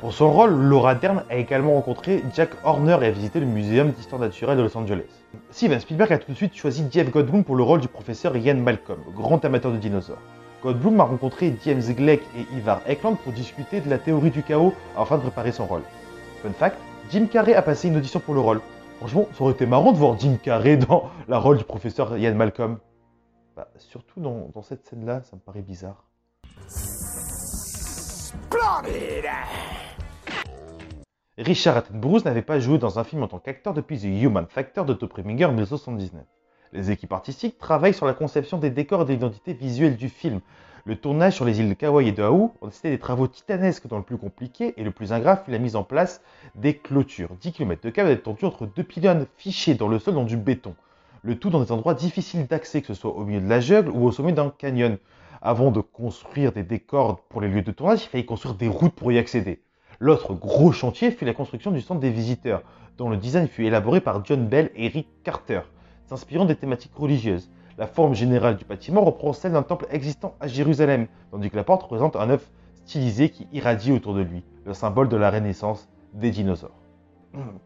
Pour 0.00 0.12
son 0.12 0.30
rôle, 0.32 0.52
Laura 0.52 0.94
Dern 0.94 1.24
a 1.28 1.34
également 1.34 1.74
rencontré 1.74 2.22
Jack 2.32 2.50
Horner 2.62 2.96
et 3.02 3.06
a 3.06 3.10
visité 3.10 3.40
le 3.40 3.46
Muséum 3.46 3.90
d'histoire 3.90 4.20
naturelle 4.20 4.56
de 4.56 4.62
Los 4.62 4.78
Angeles. 4.78 5.02
Steven 5.50 5.80
Spielberg 5.80 6.12
a 6.12 6.18
tout 6.18 6.30
de 6.30 6.36
suite 6.36 6.54
choisi 6.54 6.84
Jeff 6.88 7.10
Goldblum 7.10 7.42
pour 7.42 7.56
le 7.56 7.64
rôle 7.64 7.80
du 7.80 7.88
professeur 7.88 8.36
Ian 8.36 8.54
Malcolm, 8.54 9.00
grand 9.16 9.44
amateur 9.44 9.72
de 9.72 9.78
dinosaures. 9.78 10.22
Goldblum 10.62 11.00
a 11.00 11.04
rencontré 11.04 11.56
James 11.64 11.82
Gleick 11.82 12.22
et 12.36 12.46
Ivar 12.56 12.82
Eklund 12.86 13.18
pour 13.18 13.32
discuter 13.32 13.80
de 13.80 13.90
la 13.90 13.98
théorie 13.98 14.30
du 14.30 14.44
chaos 14.44 14.74
afin 14.96 15.16
de 15.16 15.22
préparer 15.22 15.50
son 15.50 15.66
rôle. 15.66 15.82
Fun 16.40 16.52
fact, 16.52 16.76
Jim 17.10 17.26
Carrey 17.26 17.54
a 17.54 17.62
passé 17.62 17.88
une 17.88 17.96
audition 17.96 18.20
pour 18.20 18.34
le 18.34 18.40
rôle. 18.40 18.60
Franchement, 19.02 19.26
ça 19.32 19.42
aurait 19.42 19.54
été 19.54 19.66
marrant 19.66 19.90
de 19.90 19.96
voir 19.96 20.16
Jim 20.16 20.38
Carrey 20.40 20.76
dans 20.76 21.10
la 21.26 21.40
rôle 21.40 21.58
du 21.58 21.64
professeur 21.64 22.16
Ian 22.16 22.36
Malcolm. 22.36 22.78
Bah, 23.56 23.66
surtout 23.76 24.20
dans, 24.20 24.48
dans 24.54 24.62
cette 24.62 24.86
scène-là, 24.86 25.22
ça 25.24 25.34
me 25.34 25.40
paraît 25.40 25.60
bizarre. 25.60 26.04
Richard 31.36 31.78
Attenborough 31.78 32.24
n'avait 32.24 32.42
pas 32.42 32.60
joué 32.60 32.78
dans 32.78 33.00
un 33.00 33.02
film 33.02 33.24
en 33.24 33.26
tant 33.26 33.40
qu'acteur 33.40 33.74
depuis 33.74 33.98
The 33.98 34.04
Human 34.04 34.46
Factor 34.48 34.84
de 34.84 34.94
Todd 34.94 35.08
Preminger 35.08 35.46
en 35.46 35.52
1979. 35.52 36.22
Les 36.72 36.92
équipes 36.92 37.12
artistiques 37.12 37.58
travaillent 37.58 37.94
sur 37.94 38.06
la 38.06 38.14
conception 38.14 38.58
des 38.58 38.70
décors 38.70 39.02
et 39.02 39.06
de 39.06 39.10
l'identité 39.10 39.52
visuelle 39.52 39.96
du 39.96 40.10
film. 40.10 40.40
Le 40.84 40.96
tournage 40.96 41.36
sur 41.36 41.44
les 41.44 41.60
îles 41.60 41.68
de 41.68 41.74
Kauai 41.74 42.08
et 42.08 42.12
de 42.12 42.24
Oahu 42.24 42.50
ont 42.60 42.66
nécessité 42.66 42.90
des 42.90 42.98
travaux 42.98 43.28
titanesques 43.28 43.86
dans 43.86 43.98
le 43.98 44.02
plus 44.02 44.18
compliqué 44.18 44.74
et 44.76 44.82
le 44.82 44.90
plus 44.90 45.12
ingrat 45.12 45.36
fut 45.36 45.52
la 45.52 45.58
mise 45.58 45.76
en 45.76 45.84
place 45.84 46.22
des 46.56 46.76
clôtures. 46.76 47.28
10 47.40 47.52
km 47.52 47.80
de 47.84 47.90
câbles 47.90 48.10
étendus 48.10 48.46
entre 48.46 48.66
deux 48.66 48.82
pylônes 48.82 49.26
fichés 49.36 49.74
dans 49.74 49.86
le 49.86 50.00
sol 50.00 50.14
dans 50.14 50.24
du 50.24 50.36
béton. 50.36 50.74
Le 51.22 51.38
tout 51.38 51.50
dans 51.50 51.62
des 51.62 51.70
endroits 51.70 51.94
difficiles 51.94 52.48
d'accès, 52.48 52.80
que 52.80 52.88
ce 52.88 52.94
soit 52.94 53.14
au 53.14 53.24
milieu 53.24 53.40
de 53.40 53.48
la 53.48 53.60
jungle 53.60 53.90
ou 53.90 54.04
au 54.04 54.10
sommet 54.10 54.32
d'un 54.32 54.50
canyon. 54.50 54.98
Avant 55.40 55.70
de 55.70 55.80
construire 55.80 56.50
des 56.50 56.64
décors 56.64 57.20
pour 57.28 57.40
les 57.40 57.48
lieux 57.48 57.62
de 57.62 57.70
tournage, 57.70 58.02
il 58.02 58.08
fallait 58.08 58.24
construire 58.24 58.56
des 58.56 58.66
routes 58.66 58.94
pour 58.94 59.12
y 59.12 59.18
accéder. 59.18 59.62
L'autre 60.00 60.34
gros 60.34 60.72
chantier 60.72 61.12
fut 61.12 61.24
la 61.24 61.32
construction 61.32 61.70
du 61.70 61.80
centre 61.80 62.00
des 62.00 62.10
visiteurs, 62.10 62.64
dont 62.98 63.08
le 63.08 63.16
design 63.16 63.46
fut 63.46 63.66
élaboré 63.66 64.00
par 64.00 64.24
John 64.24 64.48
Bell 64.48 64.72
et 64.74 64.88
Rick 64.88 65.06
Carter, 65.22 65.60
s'inspirant 66.06 66.44
des 66.44 66.56
thématiques 66.56 66.96
religieuses. 66.96 67.52
La 67.78 67.86
forme 67.86 68.14
générale 68.14 68.56
du 68.56 68.64
bâtiment 68.64 69.02
reprend 69.02 69.32
celle 69.32 69.52
d'un 69.52 69.62
temple 69.62 69.86
existant 69.90 70.34
à 70.40 70.46
Jérusalem, 70.46 71.06
tandis 71.30 71.50
que 71.50 71.56
la 71.56 71.64
porte 71.64 71.82
représente 71.82 72.16
un 72.16 72.28
œuf 72.30 72.50
stylisé 72.84 73.30
qui 73.30 73.46
irradie 73.52 73.92
autour 73.92 74.14
de 74.14 74.20
lui, 74.20 74.42
le 74.66 74.74
symbole 74.74 75.08
de 75.08 75.16
la 75.16 75.30
renaissance 75.30 75.88
des 76.12 76.30
dinosaures. 76.30 76.82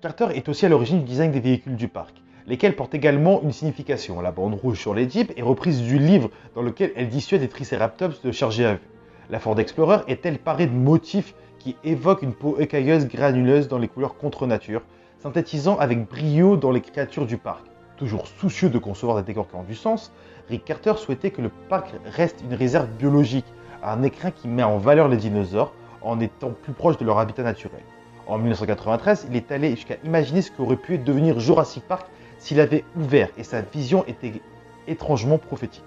Carter 0.01 0.29
est 0.35 0.49
aussi 0.49 0.65
à 0.65 0.69
l'origine 0.69 1.01
du 1.01 1.05
design 1.05 1.33
des 1.33 1.41
véhicules 1.41 1.77
du 1.77 1.89
parc. 1.89 2.23
lesquelles 2.47 2.77
portent 2.77 2.95
également 2.95 3.43
une 3.43 3.51
signification. 3.51 4.21
La 4.21 4.31
bande 4.31 4.55
rouge 4.55 4.79
sur 4.79 4.95
les 4.95 5.11
jeeps 5.11 5.33
est 5.37 5.43
reprise 5.43 5.83
du 5.83 5.99
livre 5.99 6.31
dans 6.55 6.63
lequel 6.63 6.93
elle 6.95 7.09
dissuade 7.09 7.41
les 7.41 7.49
Triceratops 7.49 8.23
de 8.23 8.31
charger 8.31 8.65
à 8.65 8.75
vue. 8.75 8.89
La 9.31 9.41
Ford 9.41 9.59
Explorer 9.59 9.99
est-elle 10.07 10.39
parée 10.39 10.69
de 10.69 10.73
motifs 10.73 11.35
qui 11.59 11.77
évoquent 11.83 12.23
une 12.23 12.35
peau 12.35 12.57
écailleuse 12.61 13.09
granuleuse 13.09 13.67
dans 13.67 13.79
les 13.79 13.89
couleurs 13.89 14.17
contre 14.17 14.47
nature, 14.47 14.83
synthétisant 15.19 15.77
avec 15.79 16.09
brio 16.09 16.57
dans 16.57 16.71
les 16.71 16.81
créatures 16.81 17.27
du 17.27 17.37
parc? 17.37 17.66
Toujours 17.97 18.27
soucieux 18.27 18.69
de 18.69 18.79
concevoir 18.79 19.17
des 19.17 19.23
décors 19.23 19.49
qui 19.49 19.57
ont 19.57 19.63
du 19.63 19.75
sens, 19.75 20.13
Rick 20.51 20.65
Carter 20.65 20.95
souhaitait 20.97 21.31
que 21.31 21.41
le 21.41 21.49
parc 21.49 21.95
reste 22.05 22.43
une 22.43 22.55
réserve 22.55 22.89
biologique, 22.89 23.47
un 23.83 24.03
écrin 24.03 24.31
qui 24.31 24.49
met 24.49 24.63
en 24.63 24.77
valeur 24.77 25.09
les 25.09 25.17
dinosaures 25.17 25.73
en 26.03 26.21
étant 26.21 26.51
plus 26.51 26.73
proche 26.73 26.99
de 26.99 27.05
leur 27.07 27.19
habitat 27.19 27.43
naturel. 27.43 27.81
En 28.27 28.39
1993, 28.39 29.29
il 29.31 29.37
est 29.37 29.51
allé 29.51 29.71
jusqu'à 29.77 29.97
imaginer 30.05 30.43
ce 30.43 30.51
qu'aurait 30.51 30.77
pu 30.77 30.99
devenir 30.99 31.41
Jurassic 31.41 31.85
Park 31.85 32.07
s'il 32.39 32.61
avait 32.61 32.85
ouvert 32.97 33.31
et 33.39 33.45
sa 33.45 33.63
vision 33.63 34.05
était 34.07 34.43
étrangement 34.87 35.39
prophétique. 35.39 35.83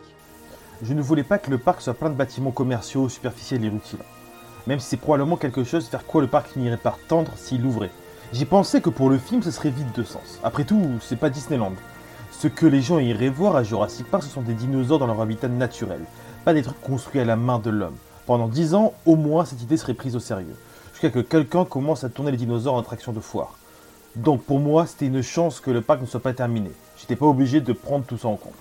Je 0.82 0.94
ne 0.94 1.02
voulais 1.02 1.24
pas 1.24 1.38
que 1.38 1.52
le 1.52 1.58
parc 1.58 1.82
soit 1.82 1.94
plein 1.94 2.10
de 2.10 2.16
bâtiments 2.16 2.52
commerciaux 2.52 3.08
superficiels 3.08 3.64
et 3.64 3.68
inutiles. 3.68 4.00
Même 4.66 4.80
si 4.80 4.88
c'est 4.88 4.98
probablement 4.98 5.38
quelque 5.38 5.64
chose 5.64 5.90
vers 5.92 6.06
quoi 6.06 6.22
le 6.22 6.28
parc 6.28 6.48
finirait 6.48 6.78
par 6.78 6.98
tendre 7.08 7.32
s'il 7.36 7.66
ouvrait. 7.66 7.92
J'ai 8.34 8.46
pensé 8.46 8.82
que 8.82 8.90
pour 8.90 9.10
le 9.10 9.18
film, 9.18 9.44
ce 9.44 9.52
serait 9.52 9.70
vide 9.70 9.92
de 9.94 10.04
sens. 10.04 10.40
Après 10.44 10.64
tout, 10.64 10.82
c'est 11.02 11.20
pas 11.20 11.30
Disneyland. 11.30 11.74
Ce 12.40 12.48
que 12.48 12.66
les 12.66 12.82
gens 12.82 13.00
iraient 13.00 13.28
voir 13.28 13.58
à 13.58 13.64
Jurassic 13.64 14.10
Park, 14.10 14.24
ce 14.24 14.30
sont 14.30 14.42
des 14.42 14.54
dinosaures 14.54 14.98
dans 14.98 15.08
leur 15.08 15.20
habitat 15.20 15.50
naturel, 15.50 16.00
pas 16.46 16.54
des 16.54 16.62
trucs 16.62 16.80
construits 16.80 17.20
à 17.20 17.26
la 17.26 17.36
main 17.36 17.60
de 17.60 17.70
l'homme. 17.70 17.98
Pendant 18.26 18.48
10 18.48 18.76
ans, 18.76 18.94
au 19.06 19.18
moins, 19.18 19.44
cette 19.44 19.62
idée 19.62 19.76
serait 19.76 19.94
prise 19.94 20.16
au 20.16 20.22
sérieux. 20.22 20.56
Jusqu'à 20.94 21.10
que 21.10 21.20
quelqu'un 21.20 21.66
commence 21.66 22.06
à 22.06 22.10
tourner 22.10 22.32
les 22.32 22.38
dinosaures 22.38 22.76
en 22.76 22.80
attraction 22.80 23.12
de 23.12 23.20
foire. 23.20 23.58
Donc 24.16 24.42
pour 24.44 24.60
moi, 24.60 24.86
c'était 24.86 25.08
une 25.08 25.22
chance 25.22 25.60
que 25.60 25.70
le 25.70 25.82
parc 25.82 26.00
ne 26.00 26.06
soit 26.06 26.22
pas 26.22 26.32
terminé. 26.32 26.72
J'étais 26.98 27.18
pas 27.18 27.26
obligé 27.26 27.60
de 27.60 27.74
prendre 27.74 28.06
tout 28.06 28.18
ça 28.18 28.30
en 28.30 28.38
compte. 28.38 28.54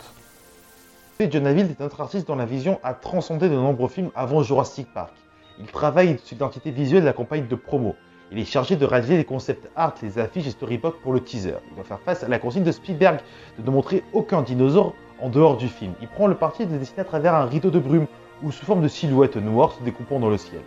John 1.30 1.46
Aville 1.46 1.70
est 1.70 1.80
un 1.80 1.88
artiste 2.00 2.26
dont 2.26 2.34
la 2.34 2.46
vision 2.46 2.80
a 2.82 2.94
transcendé 2.94 3.48
de 3.48 3.54
nombreux 3.54 3.88
films 3.88 4.10
avant 4.16 4.42
Jurassic 4.42 4.92
Park. 4.92 5.12
Il 5.60 5.66
travaille 5.66 6.18
sur 6.24 6.34
l'identité 6.34 6.72
visuelle 6.72 7.02
de 7.02 7.06
la 7.06 7.12
campagne 7.12 7.46
de 7.46 7.54
promo. 7.54 7.94
Il 8.30 8.38
est 8.38 8.44
chargé 8.44 8.76
de 8.76 8.84
réaliser 8.84 9.16
les 9.16 9.24
concepts 9.24 9.70
art, 9.74 9.94
les 10.02 10.18
affiches 10.18 10.46
et 10.46 10.50
storybook 10.50 10.96
pour 11.02 11.14
le 11.14 11.20
teaser. 11.20 11.54
Il 11.70 11.76
doit 11.76 11.84
faire 11.84 12.00
face 12.00 12.22
à 12.22 12.28
la 12.28 12.38
consigne 12.38 12.62
de 12.62 12.72
Spielberg 12.72 13.20
de 13.58 13.64
ne 13.64 13.70
montrer 13.70 14.04
aucun 14.12 14.42
dinosaure 14.42 14.94
en 15.20 15.30
dehors 15.30 15.56
du 15.56 15.68
film. 15.68 15.94
Il 16.02 16.08
prend 16.08 16.26
le 16.26 16.34
parti 16.34 16.66
de 16.66 16.76
dessiner 16.76 17.00
à 17.00 17.04
travers 17.04 17.34
un 17.34 17.46
rideau 17.46 17.70
de 17.70 17.78
brume 17.78 18.06
ou 18.42 18.52
sous 18.52 18.66
forme 18.66 18.82
de 18.82 18.88
silhouette 18.88 19.36
noire 19.36 19.72
se 19.72 19.82
découpant 19.82 20.20
dans 20.20 20.28
le 20.28 20.36
ciel. 20.36 20.60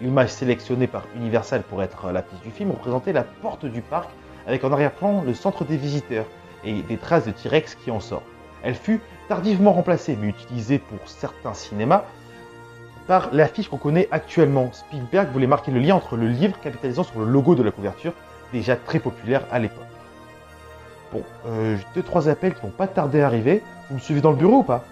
L'image 0.00 0.30
sélectionnée 0.30 0.86
par 0.86 1.06
Universal 1.16 1.64
pour 1.64 1.82
être 1.82 2.12
la 2.12 2.22
piste 2.22 2.44
du 2.44 2.50
film 2.50 2.70
représentait 2.70 3.12
la 3.12 3.24
porte 3.24 3.66
du 3.66 3.82
parc 3.82 4.10
avec 4.46 4.62
en 4.62 4.72
arrière-plan 4.72 5.22
le 5.26 5.34
centre 5.34 5.64
des 5.64 5.76
visiteurs 5.76 6.26
et 6.64 6.82
des 6.82 6.96
traces 6.96 7.26
de 7.26 7.32
T-Rex 7.32 7.74
qui 7.74 7.90
en 7.90 7.98
sort. 7.98 8.22
Elle 8.62 8.76
fut 8.76 9.00
tardivement 9.28 9.72
remplacée 9.72 10.16
mais 10.20 10.28
utilisée 10.28 10.78
pour 10.78 10.98
certains 11.06 11.54
cinémas 11.54 12.04
par 13.08 13.30
l'affiche 13.32 13.68
qu'on 13.68 13.78
connaît 13.78 14.06
actuellement. 14.12 14.70
Spielberg 14.72 15.30
voulait 15.32 15.48
marquer 15.48 15.72
le 15.72 15.80
lien 15.80 15.96
entre 15.96 16.16
le 16.16 16.28
livre 16.28 16.60
capitalisant 16.60 17.02
sur 17.02 17.18
le 17.18 17.24
logo 17.24 17.56
de 17.56 17.64
la 17.64 17.72
couverture, 17.72 18.12
déjà 18.52 18.76
très 18.76 19.00
populaire 19.00 19.42
à 19.50 19.58
l'époque. 19.58 19.82
Bon, 21.12 21.22
euh, 21.46 21.76
deux 21.94 22.02
trois 22.02 22.28
appels 22.28 22.54
qui 22.54 22.60
vont 22.60 22.68
pas 22.68 22.86
tarder 22.86 23.22
à 23.22 23.26
arriver. 23.26 23.62
Vous 23.88 23.96
me 23.96 24.00
suivez 24.00 24.20
dans 24.20 24.30
le 24.30 24.36
bureau 24.36 24.58
ou 24.58 24.62
pas? 24.62 24.84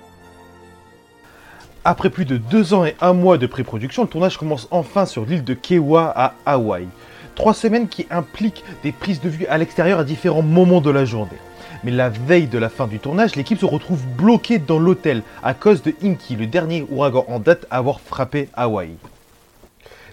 Après 1.85 2.11
plus 2.11 2.25
de 2.25 2.38
deux 2.38 2.75
ans 2.75 2.85
et 2.85 2.96
un 3.00 3.12
mois 3.12 3.38
de 3.38 3.46
pré-production, 3.46 4.02
le 4.02 4.08
tournage 4.08 4.38
commence 4.38 4.66
enfin 4.70 5.04
sur 5.04 5.25
l'île 5.26 5.44
de 5.44 5.54
Kewa 5.54 6.11
à 6.16 6.35
Hawaï. 6.46 6.88
Trois 7.37 7.55
semaines 7.55 7.87
qui 7.88 8.07
impliquent 8.11 8.64
des 8.83 8.93
prises 8.93 9.21
de 9.21 9.28
vue 9.28 9.47
à 9.47 9.59
l'extérieur 9.59 10.00
à 10.00 10.05
différents 10.05 10.43
moments 10.43 10.81
de 10.81 10.90
la 10.90 11.05
journée. 11.05 11.37
Mais 11.85 11.90
la 11.90 12.09
veille 12.09 12.47
de 12.47 12.59
la 12.59 12.71
fin 12.71 12.87
du 12.87 12.99
tournage, 12.99 13.37
l'équipe 13.37 13.61
se 13.61 13.66
retrouve 13.66 14.05
bloquée 14.16 14.59
dans 14.59 14.78
l'hôtel 14.78 15.23
à 15.43 15.52
cause 15.52 15.83
de 15.83 15.95
Inky, 16.02 16.35
le 16.35 16.47
dernier 16.47 16.87
ouragan 16.90 17.26
en 17.28 17.38
date 17.38 17.66
à 17.71 17.76
avoir 17.76 18.00
frappé 18.00 18.49
Hawaï. 18.55 18.90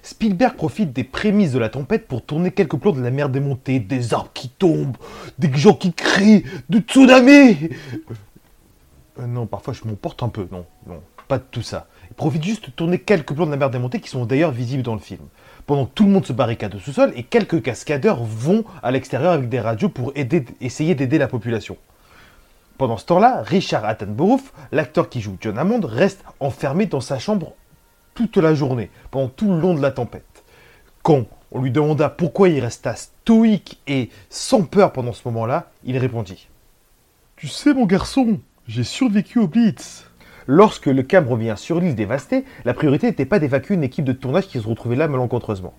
Spielberg 0.03 0.55
profite 0.55 0.91
des 0.91 1.05
prémices 1.05 1.53
de 1.53 1.59
la 1.59 1.69
tempête 1.69 2.09
pour 2.09 2.23
tourner 2.25 2.51
quelques 2.51 2.75
plans 2.75 2.91
de 2.91 3.01
la 3.01 3.09
mer 3.09 3.29
démontée, 3.29 3.79
des 3.79 4.13
arbres 4.13 4.31
qui 4.33 4.49
tombent, 4.49 4.97
des 5.39 5.51
gens 5.55 5.73
qui 5.75 5.93
crient, 5.93 6.43
de 6.69 6.79
tsunami 6.79 7.69
Euh, 9.19 9.25
Non, 9.27 9.45
parfois 9.45 9.73
je 9.73 9.87
m'emporte 9.87 10.21
un 10.23 10.27
peu, 10.29 10.45
non, 10.51 10.65
non, 10.87 10.99
pas 11.27 11.37
de 11.37 11.43
tout 11.49 11.61
ça. 11.61 11.87
Il 12.09 12.15
profite 12.15 12.43
juste 12.43 12.67
de 12.67 12.71
tourner 12.71 12.99
quelques 12.99 13.33
plans 13.33 13.45
de 13.45 13.51
la 13.51 13.57
mer 13.57 13.69
démontée 13.69 13.99
qui 13.99 14.09
sont 14.09 14.25
d'ailleurs 14.25 14.51
visibles 14.51 14.83
dans 14.83 14.93
le 14.93 14.99
film. 14.99 15.21
Pendant 15.65 15.85
que 15.85 15.93
tout 15.93 16.03
le 16.03 16.11
monde 16.11 16.25
se 16.25 16.33
barricade 16.33 16.75
au 16.75 16.79
sous-sol 16.79 17.11
et 17.15 17.23
quelques 17.23 17.61
cascadeurs 17.61 18.23
vont 18.23 18.65
à 18.83 18.91
l'extérieur 18.91 19.31
avec 19.31 19.49
des 19.49 19.59
radios 19.59 19.89
pour 19.89 20.11
aider, 20.15 20.45
essayer 20.61 20.93
d'aider 20.93 21.17
la 21.17 21.27
population. 21.27 21.77
Pendant 22.77 22.97
ce 22.97 23.05
temps-là, 23.05 23.41
Richard 23.43 23.85
Attenborough, 23.85 24.41
l'acteur 24.71 25.09
qui 25.09 25.21
joue 25.21 25.37
John 25.39 25.57
Hammond, 25.57 25.81
reste 25.83 26.23
enfermé 26.39 26.85
dans 26.85 27.01
sa 27.01 27.19
chambre 27.19 27.53
toute 28.13 28.37
la 28.37 28.53
journée, 28.53 28.89
pendant 29.11 29.29
tout 29.29 29.51
le 29.51 29.59
long 29.59 29.73
de 29.73 29.81
la 29.81 29.91
tempête. 29.91 30.43
Quand 31.01 31.25
on 31.51 31.61
lui 31.61 31.71
demanda 31.71 32.09
pourquoi 32.09 32.49
il 32.49 32.59
resta 32.59 32.95
stoïque 32.95 33.79
et 33.87 34.09
sans 34.29 34.63
peur 34.63 34.91
pendant 34.91 35.13
ce 35.13 35.21
moment-là, 35.25 35.71
il 35.83 35.97
répondit 35.97 36.47
Tu 37.35 37.47
sais, 37.47 37.73
mon 37.73 37.85
garçon, 37.85 38.39
j'ai 38.67 38.83
survécu 38.83 39.39
au 39.39 39.47
Blitz. 39.47 40.05
Lorsque 40.47 40.87
le 40.87 41.03
cam 41.03 41.25
revient 41.27 41.53
sur 41.55 41.79
l'île 41.79 41.95
dévastée, 41.95 42.43
la 42.65 42.73
priorité 42.73 43.07
n'était 43.07 43.25
pas 43.25 43.39
d'évacuer 43.39 43.75
une 43.75 43.83
équipe 43.83 44.03
de 44.03 44.11
tournage 44.11 44.47
qui 44.47 44.59
se 44.59 44.67
retrouvait 44.67 44.97
là 44.97 45.07
malencontreusement. 45.07 45.73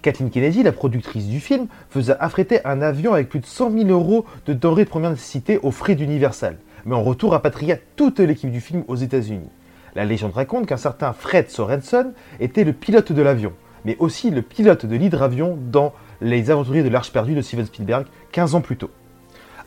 Kathleen 0.00 0.30
Kennedy, 0.30 0.62
la 0.62 0.70
productrice 0.70 1.26
du 1.26 1.40
film, 1.40 1.66
faisait 1.90 2.14
affréter 2.20 2.64
un 2.64 2.82
avion 2.82 3.14
avec 3.14 3.28
plus 3.28 3.40
de 3.40 3.46
100 3.46 3.72
000 3.72 3.88
euros 3.88 4.24
de 4.46 4.52
denrées 4.52 4.84
de 4.84 4.90
première 4.90 5.10
nécessité 5.10 5.58
aux 5.62 5.72
frais 5.72 5.96
d'Universal, 5.96 6.58
mais 6.84 6.94
en 6.94 7.02
retour 7.02 7.32
rapatria 7.32 7.76
toute 7.96 8.20
l'équipe 8.20 8.52
du 8.52 8.60
film 8.60 8.84
aux 8.86 8.94
États-Unis. 8.94 9.50
La 9.96 10.04
légende 10.04 10.34
raconte 10.34 10.66
qu'un 10.66 10.76
certain 10.76 11.12
Fred 11.12 11.50
Sorensen 11.50 12.12
était 12.38 12.62
le 12.62 12.72
pilote 12.72 13.10
de 13.10 13.22
l'avion, 13.22 13.54
mais 13.84 13.96
aussi 13.98 14.30
le 14.30 14.42
pilote 14.42 14.86
de 14.86 14.94
l'hydravion 14.94 15.58
dans 15.60 15.92
Les 16.20 16.50
Aventuriers 16.52 16.84
de 16.84 16.88
l'Arche 16.88 17.10
perdue 17.10 17.34
de 17.34 17.42
Steven 17.42 17.66
Spielberg 17.66 18.06
15 18.30 18.54
ans 18.54 18.60
plus 18.60 18.76
tôt. 18.76 18.90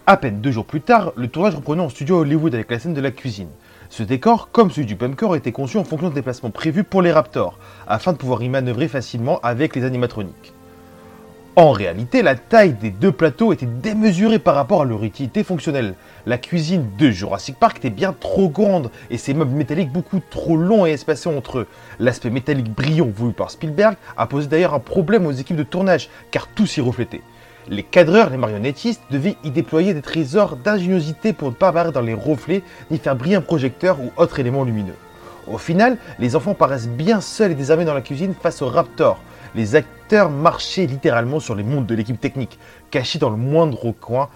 À 0.06 0.18
peine 0.18 0.40
deux 0.40 0.52
jours 0.52 0.66
plus 0.66 0.82
tard, 0.82 1.12
le 1.18 1.28
tournage 1.28 1.56
reprenait 1.56 1.82
en 1.82 1.90
studio 1.90 2.20
Hollywood 2.20 2.56
avec 2.56 2.72
la 2.72 2.80
scène 2.80 2.94
de 2.94 3.02
la 3.02 3.12
cuisine. 3.12 3.50
Ce 3.90 4.04
décor, 4.04 4.50
comme 4.52 4.70
celui 4.70 4.86
du 4.86 4.96
bunker, 4.96 5.36
était 5.36 5.52
conçu 5.52 5.78
en 5.78 5.84
fonction 5.84 6.10
des 6.10 6.16
déplacements 6.16 6.52
prévus 6.52 6.84
pour 6.84 7.02
les 7.02 7.12
Raptors, 7.12 7.58
afin 7.88 8.14
de 8.14 8.18
pouvoir 8.18 8.44
y 8.44 8.50
manœuvrer 8.50 8.88
facilement 8.88 9.40
avec 9.42 9.76
les 9.76 9.84
animatroniques. 9.84 10.54
En 11.56 11.72
réalité, 11.72 12.22
la 12.22 12.36
taille 12.36 12.74
des 12.74 12.92
deux 12.92 13.12
plateaux 13.12 13.52
était 13.52 13.66
démesurée 13.66 14.38
par 14.38 14.54
rapport 14.54 14.84
à 14.84 14.86
leur 14.86 15.04
utilité 15.04 15.44
fonctionnelle. 15.44 15.96
La 16.28 16.38
cuisine 16.38 16.86
de 17.00 17.10
Jurassic 17.10 17.58
Park 17.58 17.78
était 17.78 17.90
bien 17.90 18.14
trop 18.14 18.48
grande 18.48 18.92
et 19.10 19.18
ses 19.18 19.34
meubles 19.34 19.56
métalliques 19.56 19.92
beaucoup 19.92 20.22
trop 20.30 20.56
longs 20.56 20.86
et 20.86 20.92
espacés 20.92 21.28
entre 21.28 21.60
eux. 21.60 21.68
L'aspect 21.98 22.30
métallique 22.30 22.72
brillant 22.72 23.10
voulu 23.14 23.34
par 23.34 23.50
Spielberg 23.50 23.96
a 24.16 24.28
posé 24.28 24.48
d'ailleurs 24.48 24.76
un 24.76 24.80
problème 24.80 25.26
aux 25.26 25.32
équipes 25.32 25.58
de 25.58 25.64
tournage, 25.64 26.10
car 26.32 26.48
tout 26.48 26.68
s'y 26.68 26.80
reflétait. 26.80 27.22
Les 27.72 27.84
cadreurs, 27.84 28.32
les 28.32 28.38
marionnettistes 28.38 29.04
devaient 29.12 29.38
y 29.44 29.52
déployer 29.52 29.94
des 29.94 30.02
trésors 30.02 30.56
d'ingéniosité 30.56 31.34
pour 31.34 31.50
ne 31.50 31.54
pas 31.54 31.68
apparaître 31.68 31.94
dans 31.94 32.02
les 32.02 32.16
reflets 32.16 32.64
ni 32.90 32.98
faire 32.98 33.16
briller 33.16 33.36
un 33.36 33.42
projecteur 33.42 34.00
ou 34.00 34.12
autre 34.18 34.40
élément 34.40 34.64
lumineux. 34.64 34.96
Au 35.46 35.60
final, 35.60 36.00
les 36.18 36.36
enfants 36.36 36.56
paraissent 36.56 36.90
bien 36.90 37.22
seuls 37.22 37.52
et 37.52 37.56
désarmés 37.56 37.86
dans 37.86 37.94
la 37.94 38.02
cuisine 38.02 38.34
face 38.34 38.64
aux 38.64 38.70
Raptors. 38.70 39.22
Les 39.54 39.76
acteurs 39.76 40.32
marchaient 40.32 40.88
littéralement 40.88 41.40
sur 41.40 41.54
les 41.54 41.62
montres 41.62 41.86
de 41.86 41.94
l'équipe 41.94 42.20
technique, 42.20 42.58
cachés 42.90 43.20
dans 43.20 43.30
le 43.30 43.38
moindre 43.38 43.92
coin, 43.92 44.30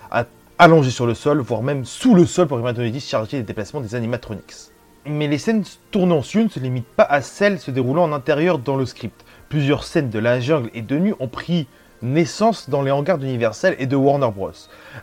allongés 0.59 0.91
sur 0.91 1.07
le 1.07 1.15
sol, 1.15 1.39
voire 1.39 1.63
même 1.63 1.85
sous 1.85 2.13
le 2.13 2.27
sol 2.27 2.47
pour 2.47 2.57
les 2.57 2.63
marionnettistes 2.63 3.09
chargés 3.09 3.41
déplacements 3.41 3.81
des 3.81 3.95
animatronics. 3.95 4.69
Mais 5.07 5.27
les 5.27 5.39
scènes 5.39 5.63
tournées 5.89 6.13
en 6.13 6.21
studio 6.21 6.45
ne 6.45 6.51
se 6.51 6.59
limitent 6.59 6.85
pas 6.85 7.03
à 7.03 7.21
celles 7.21 7.59
se 7.59 7.71
déroulant 7.71 8.03
en 8.03 8.13
intérieur 8.13 8.59
dans 8.59 8.75
le 8.75 8.85
script. 8.85 9.25
Plusieurs 9.49 9.85
scènes 9.85 10.11
de 10.11 10.19
la 10.19 10.39
jungle 10.39 10.69
et 10.75 10.83
de 10.83 10.97
nu 10.97 11.15
ont 11.19 11.27
pris 11.27 11.67
naissance 12.03 12.69
dans 12.69 12.81
les 12.81 12.91
hangars 12.91 13.17
d'Universal 13.17 13.75
et 13.79 13.87
de 13.87 13.95
Warner 13.95 14.29
Bros. 14.35 14.51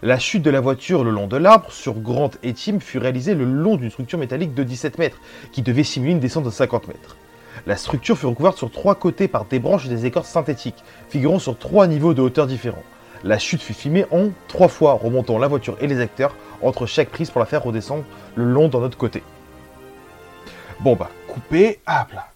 La 0.03 0.19
chute 0.19 0.43
de 0.43 0.51
la 0.51 0.61
voiture 0.61 1.03
le 1.03 1.11
long 1.11 1.27
de 1.27 1.39
l'arbre 1.39 1.73
sur 1.73 1.95
Grant 1.95 2.31
et 2.43 2.55
fut 2.55 2.99
réalisée 2.99 3.35
le 3.35 3.45
long 3.45 3.77
d'une 3.77 3.91
structure 3.91 4.19
métallique 4.19 4.55
de 4.55 4.63
17 4.63 4.99
mètres 4.99 5.19
qui 5.51 5.63
devait 5.63 5.83
simuler 5.83 6.13
une 6.13 6.21
descente 6.21 6.45
de 6.45 6.51
50 6.51 6.89
mètres. 6.89 7.17
La 7.67 7.77
structure 7.77 8.19
fut 8.19 8.27
recouverte 8.27 8.59
sur 8.59 8.71
trois 8.71 8.95
côtés 8.95 9.29
par 9.29 9.47
des 9.47 9.59
branches 9.59 9.87
et 9.87 9.89
des 9.89 10.07
écorces 10.07 10.29
synthétiques, 10.29 10.85
figurant 11.09 11.39
sur 11.39 11.59
trois 11.59 11.87
niveaux 11.87 12.15
de 12.15 12.21
hauteur 12.21 12.47
différents. 12.47 12.85
La 13.25 13.39
chute 13.39 13.63
fut 13.63 13.75
filmée 13.75 14.07
en 14.11 14.31
trois 14.49 14.69
fois, 14.69 14.93
remontant 14.93 15.39
la 15.39 15.49
voiture 15.49 15.77
et 15.81 15.87
les 15.87 16.01
acteurs 16.01 16.35
entre 16.63 16.87
chaque 16.87 17.09
prise 17.09 17.31
pour 17.31 17.41
la 17.41 17.47
faire 17.47 17.63
redescendre 17.63 18.05
le 18.35 18.45
long 18.45 18.69
d'un 18.69 18.81
autre 18.81 18.99
côté. 18.99 19.23
Bon 20.81 20.97
bah, 20.97 21.11
coupé, 21.29 21.81
hop 21.87 22.13
là. 22.13 22.30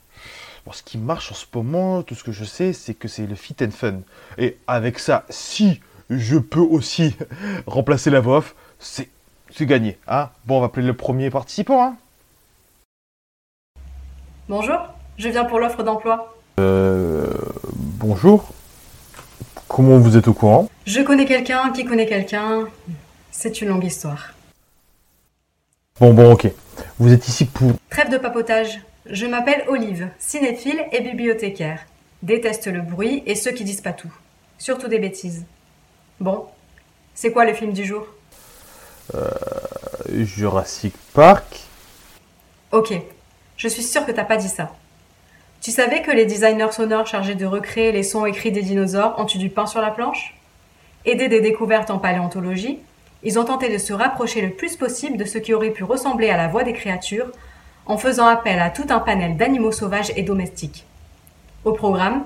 Bon, 0.65 0.73
ce 0.73 0.83
qui 0.83 0.97
marche 0.97 1.31
en 1.31 1.35
ce 1.35 1.47
moment, 1.55 2.03
tout 2.03 2.15
ce 2.15 2.25
que 2.25 2.33
je 2.33 2.45
sais, 2.45 2.73
c'est 2.73 2.95
que 2.95 3.09
c'est 3.09 3.27
le 3.27 3.35
fit 3.35 3.57
and 3.61 3.71
fun. 3.71 4.01
Et 4.39 4.57
avec 4.67 4.99
ça, 4.99 5.27
si 5.29 5.81
je 6.09 6.39
peux 6.39 6.61
aussi 6.61 7.15
remplacer 7.67 8.11
la 8.11 8.21
voix 8.21 8.39
off, 8.39 8.55
c'est 8.79 9.09
c'est 9.57 9.67
gagné. 9.67 9.99
Hein 10.09 10.31
bon, 10.47 10.57
on 10.57 10.61
va 10.61 10.67
appeler 10.67 10.87
le 10.87 10.95
premier 10.95 11.31
participant. 11.31 11.83
Hein 11.85 11.97
Bonjour, 14.49 14.79
je 15.17 15.29
viens 15.29 15.45
pour 15.45 15.61
l'offre 15.61 15.83
d'emploi. 15.83 16.37
Euh, 16.59 17.33
bonjour. 17.75 18.49
Comment 19.69 19.99
vous 19.99 20.17
êtes 20.17 20.29
au 20.29 20.35
courant? 20.35 20.69
Je 20.87 21.01
connais 21.03 21.25
quelqu'un 21.25 21.71
qui 21.73 21.85
connaît 21.85 22.07
quelqu'un. 22.07 22.65
C'est 23.31 23.61
une 23.61 23.69
longue 23.69 23.85
histoire. 23.85 24.31
Bon, 26.01 26.13
bon, 26.13 26.33
ok. 26.33 26.49
Vous 26.99 27.13
êtes 27.13 27.29
ici 27.29 27.45
pour... 27.45 27.73
Trêve 27.91 28.11
de 28.11 28.19
papotage. 28.19 28.81
Je 29.07 29.27
m'appelle 29.27 29.65
Olive, 29.69 30.09
cinéphile 30.19 30.83
et 30.91 31.01
bibliothécaire. 31.01 31.85
Déteste 32.23 32.69
le 32.69 32.81
bruit 32.81 33.23
et 33.27 33.35
ceux 33.35 33.51
qui 33.51 33.65
disent 33.65 33.83
pas 33.83 33.93
tout. 33.93 34.13
Surtout 34.57 34.89
des 34.89 34.99
bêtises. 34.99 35.45
Bon, 36.21 36.47
c'est 37.15 37.31
quoi 37.31 37.45
le 37.45 37.53
film 37.53 37.73
du 37.73 37.85
jour? 37.85 38.07
Jurassic 40.11 40.95
Park 41.13 41.61
Ok, 42.73 42.95
je 43.59 43.69
suis 43.69 43.83
sûre 43.83 44.07
que 44.07 44.13
t'as 44.13 44.25
pas 44.25 44.39
dit 44.39 44.49
ça. 44.49 44.73
Tu 45.61 45.71
savais 45.71 46.01
que 46.01 46.11
les 46.11 46.25
designers 46.25 46.73
sonores 46.73 47.07
chargés 47.07 47.35
de 47.35 47.45
recréer 47.45 47.93
les 47.93 48.03
sons 48.03 48.25
écrits 48.25 48.53
des 48.53 48.63
dinosaures 48.63 49.19
ont 49.19 49.27
eu 49.27 49.39
du 49.39 49.51
pain 49.51 49.67
sur 49.67 49.83
la 49.83 49.91
planche? 49.91 50.35
Aidés 51.05 51.29
des 51.29 51.43
découvertes 51.43 51.91
en 51.91 51.99
paléontologie, 51.99 52.79
ils 53.23 53.39
ont 53.39 53.45
tenté 53.45 53.71
de 53.71 53.77
se 53.77 53.93
rapprocher 53.93 54.41
le 54.41 54.51
plus 54.51 54.77
possible 54.77 55.19
de 55.19 55.27
ce 55.27 55.37
qui 55.37 55.53
aurait 55.53 55.71
pu 55.71 55.85
ressembler 55.85 56.31
à 56.31 56.39
la 56.39 56.49
voix 56.49 56.65
des 56.65 56.73
créatures 56.73 57.31
en 57.87 57.99
faisant 57.99 58.27
appel 58.27 58.59
à 58.61 58.71
tout 58.71 58.87
un 58.89 58.99
panel 58.99 59.37
d'animaux 59.37 59.73
sauvages 59.73 60.13
et 60.17 60.23
domestiques. 60.23 60.85
Au 61.65 61.73
programme, 61.73 62.25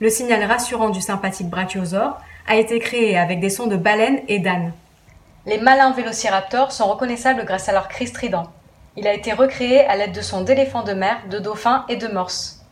le 0.00 0.10
signal 0.10 0.44
rassurant 0.44 0.90
du 0.90 1.00
sympathique 1.00 1.48
brachiosaure 1.48 2.18
a 2.46 2.56
été 2.56 2.78
créé 2.78 3.18
avec 3.18 3.40
des 3.40 3.50
sons 3.50 3.66
de 3.66 3.76
baleines 3.76 4.20
et 4.28 4.38
d'ânes. 4.38 4.72
Les 5.46 5.58
malins 5.58 5.92
vélociraptors 5.92 6.72
sont 6.72 6.86
reconnaissables 6.86 7.44
grâce 7.44 7.68
à 7.68 7.72
leur 7.72 7.88
cri 7.88 8.06
strident. 8.06 8.50
Il 8.96 9.06
a 9.06 9.14
été 9.14 9.32
recréé 9.32 9.80
à 9.80 9.96
l'aide 9.96 10.12
de 10.12 10.20
sons 10.20 10.42
d'éléphants 10.42 10.82
de 10.82 10.92
mer, 10.92 11.18
de 11.30 11.38
dauphins 11.38 11.84
et 11.88 11.96
de 11.96 12.08
morses. 12.08 12.64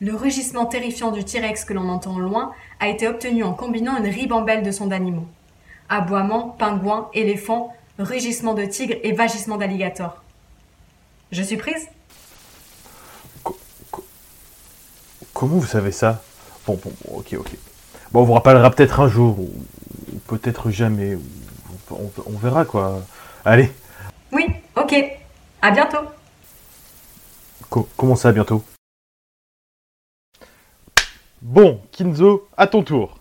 Le 0.00 0.14
rugissement 0.14 0.66
terrifiant 0.66 1.10
du 1.10 1.24
T-Rex 1.24 1.64
que 1.64 1.74
l'on 1.74 1.88
entend 1.88 2.14
au 2.14 2.20
loin 2.20 2.52
a 2.80 2.88
été 2.88 3.08
obtenu 3.08 3.42
en 3.42 3.52
combinant 3.52 3.96
une 3.96 4.08
ribambelle 4.08 4.62
de 4.62 4.70
sons 4.70 4.86
d'animaux. 4.86 5.26
Aboiements, 5.88 6.54
pingouins, 6.58 7.10
éléphants, 7.14 7.74
rugissements 7.98 8.54
de 8.54 8.64
tigres 8.64 8.98
et 9.02 9.12
vagissements 9.12 9.56
d'alligators. 9.56 10.22
Je 11.30 11.42
suis 11.42 11.56
prise 11.56 11.88
Comment 15.34 15.56
vous 15.56 15.66
savez 15.66 15.92
ça? 15.92 16.22
Bon, 16.66 16.74
bon, 16.82 16.92
bon, 17.04 17.18
ok, 17.18 17.34
ok. 17.38 17.50
Bon, 18.12 18.22
on 18.22 18.24
vous 18.24 18.32
rappellera 18.32 18.70
peut-être 18.70 19.00
un 19.00 19.08
jour, 19.08 19.38
ou, 19.38 19.52
ou 20.12 20.18
peut-être 20.26 20.70
jamais, 20.70 21.14
ou- 21.14 21.22
on, 21.90 22.10
on 22.26 22.32
verra 22.38 22.64
quoi. 22.64 23.02
Allez, 23.44 23.70
Oui, 24.32 24.46
ok. 24.76 24.94
À 25.62 25.70
bientôt. 25.70 25.98
co- 27.70 27.88
comment 27.96 28.16
ça 28.16 28.32
bientôt? 28.32 28.64
Bon, 31.40 31.80
Kinzo, 31.92 32.48
à 32.56 32.66
ton 32.66 32.82
tour. 32.82 33.16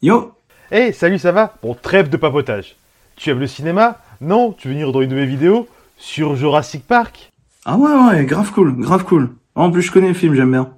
Yo 0.00 0.35
Eh, 0.72 0.92
salut, 0.92 1.18
ça 1.18 1.32
va? 1.32 1.54
Bon, 1.62 1.74
trêve 1.80 2.08
de 2.08 2.16
papotage. 2.16 2.76
Tu 3.16 3.30
aimes 3.30 3.38
le 3.40 3.46
cinéma? 3.46 3.98
Non? 4.20 4.52
Tu 4.52 4.68
veux 4.68 4.74
venir 4.74 4.92
dans 4.92 5.00
une 5.00 5.10
de 5.10 5.14
mes 5.14 5.26
vidéos 5.26 5.68
Sur 5.96 6.36
Jurassic 6.36 6.86
Park? 6.86 7.30
Ah 7.64 7.76
ouais, 7.76 7.90
ouais, 7.92 8.24
grave 8.24 8.50
cool, 8.52 8.76
grave 8.76 9.04
cool. 9.04 9.30
En 9.54 9.70
plus, 9.70 9.82
je 9.82 9.92
connais 9.92 10.08
le 10.08 10.14
film, 10.14 10.34
j'aime 10.34 10.50
bien. 10.52 10.70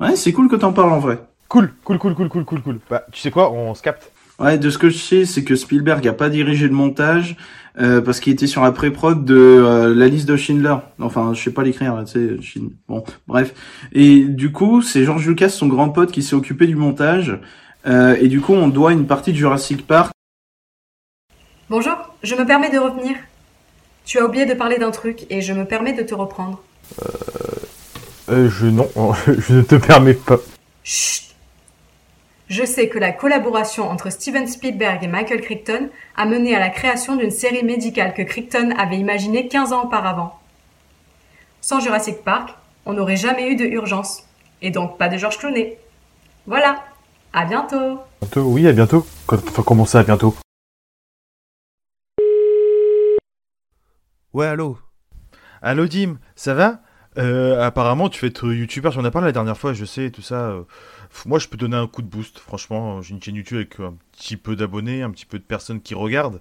Ouais, 0.00 0.16
c'est 0.16 0.32
cool 0.32 0.48
que 0.48 0.56
t'en 0.56 0.72
parles 0.72 0.92
en 0.92 0.98
vrai. 0.98 1.20
Cool, 1.48 1.72
cool, 1.84 1.98
cool, 1.98 2.14
cool, 2.14 2.28
cool, 2.28 2.44
cool, 2.44 2.62
cool. 2.62 2.78
Bah, 2.90 3.04
tu 3.12 3.20
sais 3.20 3.30
quoi? 3.30 3.52
On 3.52 3.74
se 3.74 3.82
capte. 3.82 4.10
Ouais, 4.40 4.58
de 4.58 4.68
ce 4.68 4.78
que 4.78 4.88
je 4.90 4.98
sais, 4.98 5.24
c'est 5.24 5.44
que 5.44 5.54
Spielberg 5.54 6.06
a 6.08 6.12
pas 6.12 6.28
dirigé 6.28 6.66
le 6.66 6.74
montage 6.74 7.36
euh, 7.80 8.00
parce 8.00 8.18
qu'il 8.18 8.32
était 8.32 8.48
sur 8.48 8.62
la 8.64 8.72
pré-prod 8.72 9.24
de 9.24 9.36
euh, 9.36 9.94
la 9.94 10.08
liste 10.08 10.26
de 10.28 10.36
Schindler. 10.36 10.74
Enfin, 11.00 11.32
je 11.34 11.40
sais 11.42 11.52
pas 11.52 11.62
l'écrire, 11.62 12.02
tu 12.04 12.12
sais, 12.12 12.36
Schind- 12.42 12.72
Bon, 12.88 13.04
bref. 13.28 13.54
Et 13.92 14.24
du 14.24 14.50
coup, 14.50 14.82
c'est 14.82 15.04
George 15.04 15.26
Lucas, 15.28 15.50
son 15.50 15.68
grand 15.68 15.90
pote, 15.90 16.10
qui 16.10 16.22
s'est 16.22 16.34
occupé 16.34 16.66
du 16.66 16.74
montage. 16.74 17.38
Euh, 17.86 18.16
et 18.20 18.28
du 18.28 18.40
coup, 18.40 18.54
on 18.54 18.68
doit 18.68 18.92
une 18.92 19.06
partie 19.06 19.32
de 19.32 19.36
Jurassic 19.36 19.86
Park. 19.86 20.12
Bonjour, 21.68 21.96
je 22.22 22.34
me 22.34 22.46
permets 22.46 22.70
de 22.70 22.78
revenir. 22.78 23.16
Tu 24.04 24.18
as 24.18 24.24
oublié 24.24 24.46
de 24.46 24.54
parler 24.54 24.78
d'un 24.78 24.90
truc 24.90 25.26
et 25.30 25.40
je 25.40 25.52
me 25.52 25.64
permets 25.64 25.92
de 25.92 26.02
te 26.02 26.14
reprendre. 26.14 26.62
Euh, 28.30 28.48
je... 28.50 28.66
Non, 28.66 28.88
je 29.26 29.54
ne 29.54 29.62
te 29.62 29.76
permets 29.76 30.14
pas. 30.14 30.38
Chut 30.82 31.34
Je 32.48 32.64
sais 32.64 32.88
que 32.88 32.98
la 32.98 33.12
collaboration 33.12 33.90
entre 33.90 34.10
Steven 34.10 34.46
Spielberg 34.46 35.02
et 35.02 35.08
Michael 35.08 35.40
Crichton 35.40 35.88
a 36.16 36.26
mené 36.26 36.54
à 36.54 36.60
la 36.60 36.68
création 36.68 37.16
d'une 37.16 37.30
série 37.30 37.64
médicale 37.64 38.14
que 38.14 38.22
Crichton 38.22 38.74
avait 38.78 38.98
imaginée 38.98 39.48
15 39.48 39.72
ans 39.72 39.84
auparavant. 39.84 40.38
Sans 41.60 41.80
Jurassic 41.80 42.22
Park, 42.22 42.54
on 42.84 42.92
n'aurait 42.92 43.16
jamais 43.16 43.48
eu 43.48 43.56
de 43.56 43.64
urgence. 43.64 44.26
Et 44.60 44.70
donc 44.70 44.98
pas 44.98 45.08
de 45.08 45.16
George 45.16 45.38
Clooney. 45.38 45.78
Voilà. 46.46 46.82
À 47.34 47.44
bientôt. 47.44 47.98
Bientôt, 48.20 48.42
oui, 48.44 48.66
à 48.68 48.72
bientôt. 48.72 49.04
Quand- 49.26 49.36
Enfin, 49.48 49.62
comment 49.64 49.84
ça, 49.86 50.00
à 50.00 50.04
bientôt 50.04 50.34
Ouais, 54.32 54.46
allô 54.46 54.78
Allô, 55.62 55.86
Dim, 55.86 56.18
ça 56.36 56.54
va? 56.54 56.80
Euh, 57.16 57.60
Apparemment, 57.62 58.08
tu 58.08 58.18
fais 58.18 58.26
être 58.28 58.52
youtubeur. 58.52 58.92
J'en 58.92 59.04
ai 59.04 59.10
parlé 59.10 59.26
la 59.26 59.32
dernière 59.32 59.56
fois, 59.58 59.72
je 59.72 59.84
sais, 59.84 60.10
tout 60.10 60.22
ça. 60.22 60.50
euh. 60.50 60.62
Moi, 61.26 61.38
je 61.38 61.46
peux 61.48 61.56
donner 61.56 61.76
un 61.76 61.86
coup 61.86 62.02
de 62.02 62.08
boost. 62.08 62.38
Franchement, 62.38 63.00
j'ai 63.02 63.14
une 63.14 63.22
chaîne 63.22 63.36
YouTube 63.36 63.56
avec 63.58 63.78
un 63.80 63.94
petit 64.12 64.36
peu 64.36 64.56
d'abonnés, 64.56 65.02
un 65.02 65.10
petit 65.10 65.26
peu 65.26 65.38
de 65.38 65.44
personnes 65.44 65.80
qui 65.80 65.94
regardent. 65.94 66.40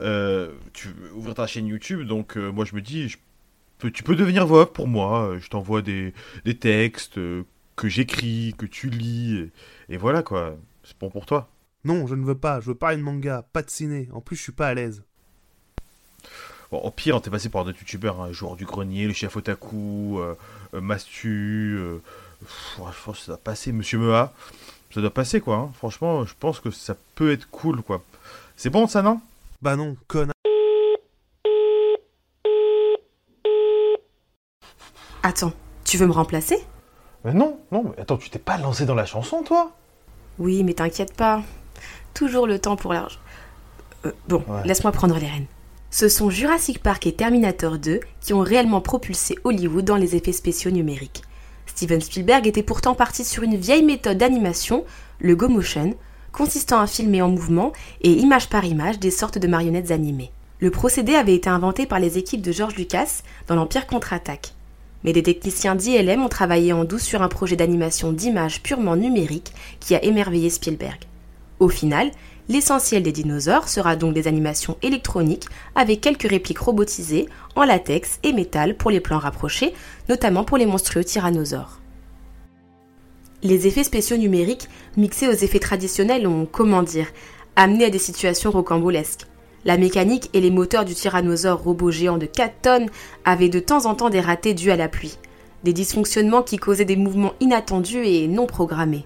Euh, 0.00 0.52
tu 0.72 0.88
veux 0.88 1.12
ouvrir 1.14 1.34
ta 1.34 1.46
chaîne 1.46 1.66
YouTube, 1.66 2.06
donc 2.06 2.36
euh, 2.36 2.50
moi, 2.52 2.64
je 2.64 2.74
me 2.74 2.80
dis, 2.80 3.08
je 3.08 3.18
peux- 3.78 3.90
tu 3.90 4.02
peux 4.02 4.16
devenir 4.16 4.46
voix 4.46 4.72
pour 4.72 4.88
moi. 4.88 5.36
Je 5.40 5.48
t'envoie 5.48 5.82
des, 5.82 6.12
des 6.44 6.56
textes 6.56 7.18
euh, 7.18 7.44
que 7.80 7.88
j'écris, 7.88 8.54
que 8.58 8.66
tu 8.66 8.90
lis. 8.90 9.50
Et, 9.88 9.94
et 9.94 9.96
voilà, 9.96 10.22
quoi. 10.22 10.54
C'est 10.84 10.98
bon 10.98 11.08
pour 11.08 11.24
toi. 11.24 11.48
Non, 11.84 12.06
je 12.06 12.14
ne 12.14 12.24
veux 12.24 12.36
pas, 12.36 12.60
je 12.60 12.66
veux 12.66 12.74
pas 12.74 12.92
une 12.92 13.00
manga, 13.00 13.42
pas 13.54 13.62
de 13.62 13.70
ciné, 13.70 14.08
en 14.12 14.20
plus 14.20 14.36
je 14.36 14.42
suis 14.42 14.52
pas 14.52 14.68
à 14.68 14.74
l'aise. 14.74 15.02
Bon, 16.70 16.78
au 16.78 16.90
pire, 16.90 17.16
on 17.16 17.20
t'est 17.20 17.30
passé 17.30 17.48
par 17.48 17.64
d'autres 17.64 17.78
youtubeurs, 17.78 18.20
hein, 18.20 18.32
Joueur 18.32 18.56
du 18.56 18.66
Grenier, 18.66 19.06
le 19.06 19.14
chef 19.14 19.34
Otaku, 19.34 20.18
euh, 20.20 20.34
euh, 20.74 20.80
Mastu, 20.82 21.76
euh, 21.78 22.02
pff, 22.40 22.76
je 22.76 23.04
pense 23.04 23.18
que 23.18 23.24
ça 23.24 23.32
doit 23.32 23.38
passer, 23.38 23.72
Monsieur 23.72 23.98
Mea, 23.98 24.30
ça 24.94 25.00
doit 25.00 25.14
passer 25.14 25.40
quoi, 25.40 25.56
hein. 25.56 25.70
franchement, 25.74 26.26
je 26.26 26.34
pense 26.38 26.60
que 26.60 26.70
ça 26.70 26.96
peut 27.14 27.32
être 27.32 27.48
cool 27.50 27.80
quoi. 27.82 28.04
C'est 28.56 28.70
bon 28.70 28.86
ça, 28.86 29.00
non? 29.00 29.22
Bah 29.62 29.76
non, 29.76 29.96
connard. 30.06 30.34
Attends, 35.22 35.54
tu 35.84 35.96
veux 35.96 36.06
me 36.06 36.12
remplacer? 36.12 36.58
Mais 37.24 37.34
non, 37.34 37.58
non, 37.70 37.84
mais 37.84 38.02
attends, 38.02 38.16
tu 38.16 38.30
t'es 38.30 38.38
pas 38.38 38.56
lancé 38.58 38.86
dans 38.86 38.94
la 38.94 39.04
chanson 39.06 39.42
toi? 39.42 39.72
Oui, 40.38 40.62
mais 40.64 40.74
t'inquiète 40.74 41.14
pas. 41.14 41.42
Toujours 42.14 42.46
le 42.46 42.58
temps 42.58 42.76
pour 42.76 42.92
l'argent. 42.92 43.18
Euh, 44.06 44.12
bon, 44.28 44.42
Ouais. 44.48 44.62
laisse-moi 44.64 44.92
prendre 44.92 45.18
les 45.18 45.26
rênes. 45.28 45.46
Ce 45.90 46.08
sont 46.08 46.30
Jurassic 46.30 46.82
Park 46.82 47.06
et 47.06 47.12
Terminator 47.14 47.76
2 47.78 48.00
qui 48.20 48.32
ont 48.32 48.40
réellement 48.40 48.80
propulsé 48.80 49.36
Hollywood 49.44 49.84
dans 49.84 49.96
les 49.96 50.16
effets 50.16 50.32
spéciaux 50.32 50.70
numériques. 50.70 51.22
Steven 51.66 52.00
Spielberg 52.00 52.46
était 52.46 52.62
pourtant 52.62 52.94
parti 52.94 53.24
sur 53.24 53.42
une 53.42 53.56
vieille 53.56 53.84
méthode 53.84 54.18
d'animation, 54.18 54.84
le 55.18 55.34
go 55.36 55.48
motion, 55.48 55.94
consistant 56.32 56.80
à 56.80 56.86
filmer 56.86 57.22
en 57.22 57.28
mouvement 57.28 57.72
et 58.02 58.12
image 58.12 58.48
par 58.48 58.64
image 58.64 58.98
des 58.98 59.10
sortes 59.10 59.38
de 59.38 59.48
marionnettes 59.48 59.90
animées. 59.90 60.30
Le 60.60 60.70
procédé 60.70 61.14
avait 61.16 61.34
été 61.34 61.48
inventé 61.50 61.86
par 61.86 61.98
les 61.98 62.18
équipes 62.18 62.42
de 62.42 62.52
George 62.52 62.76
Lucas 62.76 63.22
dans 63.48 63.56
l'Empire 63.56 63.86
contre-attaque. 63.86 64.54
Mais 65.04 65.12
des 65.12 65.22
techniciens 65.22 65.74
d'ILM 65.74 66.22
ont 66.22 66.28
travaillé 66.28 66.72
en 66.72 66.84
douce 66.84 67.02
sur 67.02 67.22
un 67.22 67.28
projet 67.28 67.56
d'animation 67.56 68.12
d'images 68.12 68.62
purement 68.62 68.96
numérique 68.96 69.52
qui 69.80 69.94
a 69.94 70.04
émerveillé 70.04 70.50
Spielberg. 70.50 71.00
Au 71.58 71.68
final, 71.68 72.10
l'essentiel 72.48 73.02
des 73.02 73.12
dinosaures 73.12 73.68
sera 73.68 73.96
donc 73.96 74.14
des 74.14 74.26
animations 74.26 74.76
électroniques 74.82 75.46
avec 75.74 76.00
quelques 76.00 76.28
répliques 76.28 76.58
robotisées 76.58 77.28
en 77.54 77.64
latex 77.64 78.18
et 78.22 78.32
métal 78.32 78.76
pour 78.76 78.90
les 78.90 79.00
plans 79.00 79.18
rapprochés, 79.18 79.72
notamment 80.08 80.44
pour 80.44 80.58
les 80.58 80.66
monstrueux 80.66 81.04
tyrannosaures. 81.04 81.80
Les 83.42 83.66
effets 83.66 83.84
spéciaux 83.84 84.18
numériques 84.18 84.68
mixés 84.98 85.28
aux 85.28 85.32
effets 85.32 85.60
traditionnels 85.60 86.26
ont, 86.26 86.44
comment 86.44 86.82
dire, 86.82 87.06
amené 87.56 87.86
à 87.86 87.90
des 87.90 87.98
situations 87.98 88.50
rocambolesques. 88.50 89.29
La 89.64 89.76
mécanique 89.76 90.30
et 90.32 90.40
les 90.40 90.50
moteurs 90.50 90.86
du 90.86 90.94
tyrannosaure 90.94 91.62
robot 91.62 91.90
géant 91.90 92.16
de 92.16 92.24
4 92.24 92.54
tonnes 92.62 92.90
avaient 93.26 93.50
de 93.50 93.60
temps 93.60 93.84
en 93.84 93.94
temps 93.94 94.08
des 94.08 94.20
ratés 94.20 94.54
dus 94.54 94.70
à 94.70 94.76
la 94.76 94.88
pluie, 94.88 95.18
des 95.64 95.74
dysfonctionnements 95.74 96.42
qui 96.42 96.56
causaient 96.56 96.86
des 96.86 96.96
mouvements 96.96 97.34
inattendus 97.40 98.06
et 98.06 98.26
non 98.26 98.46
programmés. 98.46 99.04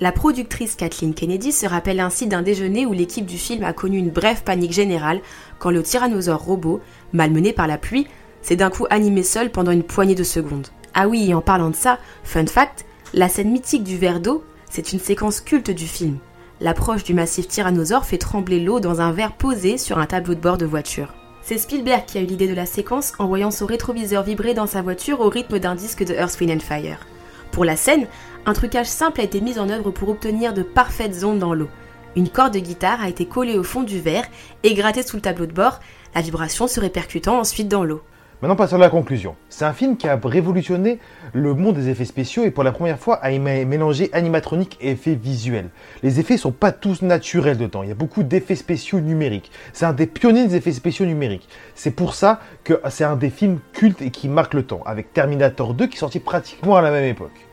La 0.00 0.12
productrice 0.12 0.76
Kathleen 0.76 1.12
Kennedy 1.12 1.52
se 1.52 1.66
rappelle 1.66 2.00
ainsi 2.00 2.26
d'un 2.26 2.40
déjeuner 2.40 2.86
où 2.86 2.94
l'équipe 2.94 3.26
du 3.26 3.36
film 3.36 3.62
a 3.64 3.74
connu 3.74 3.98
une 3.98 4.08
brève 4.08 4.42
panique 4.42 4.72
générale 4.72 5.20
quand 5.58 5.70
le 5.70 5.82
tyrannosaure 5.82 6.42
robot, 6.42 6.80
malmené 7.12 7.52
par 7.52 7.66
la 7.66 7.76
pluie, 7.76 8.06
s'est 8.40 8.56
d'un 8.56 8.70
coup 8.70 8.86
animé 8.88 9.22
seul 9.22 9.50
pendant 9.50 9.72
une 9.72 9.82
poignée 9.82 10.14
de 10.14 10.24
secondes. 10.24 10.68
Ah 10.94 11.06
oui, 11.06 11.34
en 11.34 11.42
parlant 11.42 11.68
de 11.68 11.76
ça, 11.76 11.98
fun 12.24 12.46
fact, 12.46 12.86
la 13.12 13.28
scène 13.28 13.50
mythique 13.50 13.84
du 13.84 13.98
verre 13.98 14.20
d'eau, 14.20 14.42
c'est 14.70 14.94
une 14.94 15.00
séquence 15.00 15.42
culte 15.42 15.70
du 15.70 15.86
film. 15.86 16.16
L'approche 16.62 17.04
du 17.04 17.14
massif 17.14 17.48
tyrannosaure 17.48 18.04
fait 18.04 18.18
trembler 18.18 18.60
l'eau 18.60 18.80
dans 18.80 19.00
un 19.00 19.12
verre 19.12 19.32
posé 19.32 19.78
sur 19.78 19.96
un 19.96 20.04
tableau 20.04 20.34
de 20.34 20.40
bord 20.40 20.58
de 20.58 20.66
voiture. 20.66 21.14
C'est 21.40 21.56
Spielberg 21.56 22.04
qui 22.04 22.18
a 22.18 22.20
eu 22.20 22.26
l'idée 22.26 22.48
de 22.48 22.54
la 22.54 22.66
séquence 22.66 23.14
en 23.18 23.26
voyant 23.26 23.50
son 23.50 23.64
rétroviseur 23.64 24.22
vibrer 24.24 24.52
dans 24.52 24.66
sa 24.66 24.82
voiture 24.82 25.20
au 25.20 25.30
rythme 25.30 25.58
d'un 25.58 25.74
disque 25.74 26.04
de 26.04 26.12
Earth, 26.12 26.38
Wind 26.38 26.52
and 26.52 26.60
Fire. 26.60 27.06
Pour 27.50 27.64
la 27.64 27.76
scène, 27.76 28.06
un 28.44 28.52
trucage 28.52 28.88
simple 28.88 29.22
a 29.22 29.24
été 29.24 29.40
mis 29.40 29.58
en 29.58 29.70
œuvre 29.70 29.90
pour 29.90 30.10
obtenir 30.10 30.52
de 30.52 30.62
parfaites 30.62 31.24
ondes 31.24 31.38
dans 31.38 31.54
l'eau. 31.54 31.70
Une 32.14 32.28
corde 32.28 32.52
de 32.52 32.58
guitare 32.58 33.00
a 33.00 33.08
été 33.08 33.24
collée 33.24 33.56
au 33.56 33.62
fond 33.62 33.82
du 33.82 33.98
verre 33.98 34.26
et 34.62 34.74
grattée 34.74 35.02
sous 35.02 35.16
le 35.16 35.22
tableau 35.22 35.46
de 35.46 35.54
bord, 35.54 35.80
la 36.14 36.20
vibration 36.20 36.66
se 36.66 36.78
répercutant 36.78 37.38
ensuite 37.38 37.68
dans 37.68 37.84
l'eau. 37.84 38.02
Maintenant, 38.42 38.56
passons 38.56 38.76
à 38.76 38.78
la 38.78 38.88
conclusion. 38.88 39.36
C'est 39.50 39.66
un 39.66 39.74
film 39.74 39.98
qui 39.98 40.08
a 40.08 40.18
révolutionné 40.22 40.98
le 41.34 41.52
monde 41.52 41.76
des 41.76 41.90
effets 41.90 42.06
spéciaux 42.06 42.44
et 42.44 42.50
pour 42.50 42.64
la 42.64 42.72
première 42.72 42.98
fois 42.98 43.16
a 43.16 43.30
mélangé 43.38 44.08
animatronique 44.14 44.78
et 44.80 44.92
effets 44.92 45.14
visuels. 45.14 45.68
Les 46.02 46.20
effets 46.20 46.38
sont 46.38 46.50
pas 46.50 46.72
tous 46.72 47.02
naturels 47.02 47.58
dedans. 47.58 47.82
Il 47.82 47.90
y 47.90 47.92
a 47.92 47.94
beaucoup 47.94 48.22
d'effets 48.22 48.54
spéciaux 48.54 49.00
numériques. 49.00 49.50
C'est 49.74 49.84
un 49.84 49.92
des 49.92 50.06
pionniers 50.06 50.46
des 50.46 50.56
effets 50.56 50.72
spéciaux 50.72 51.04
numériques. 51.04 51.50
C'est 51.74 51.90
pour 51.90 52.14
ça 52.14 52.40
que 52.64 52.80
c'est 52.88 53.04
un 53.04 53.16
des 53.16 53.28
films 53.28 53.58
cultes 53.74 54.00
et 54.00 54.10
qui 54.10 54.26
marque 54.26 54.54
le 54.54 54.62
temps, 54.62 54.80
avec 54.86 55.12
Terminator 55.12 55.74
2 55.74 55.86
qui 55.88 55.96
est 55.96 56.00
sorti 56.00 56.18
pratiquement 56.18 56.76
à 56.76 56.80
la 56.80 56.90
même 56.90 57.04
époque. 57.04 57.46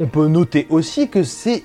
On 0.00 0.06
peut 0.06 0.26
noter 0.26 0.66
aussi 0.68 1.10
que 1.10 1.22
c'est 1.22 1.62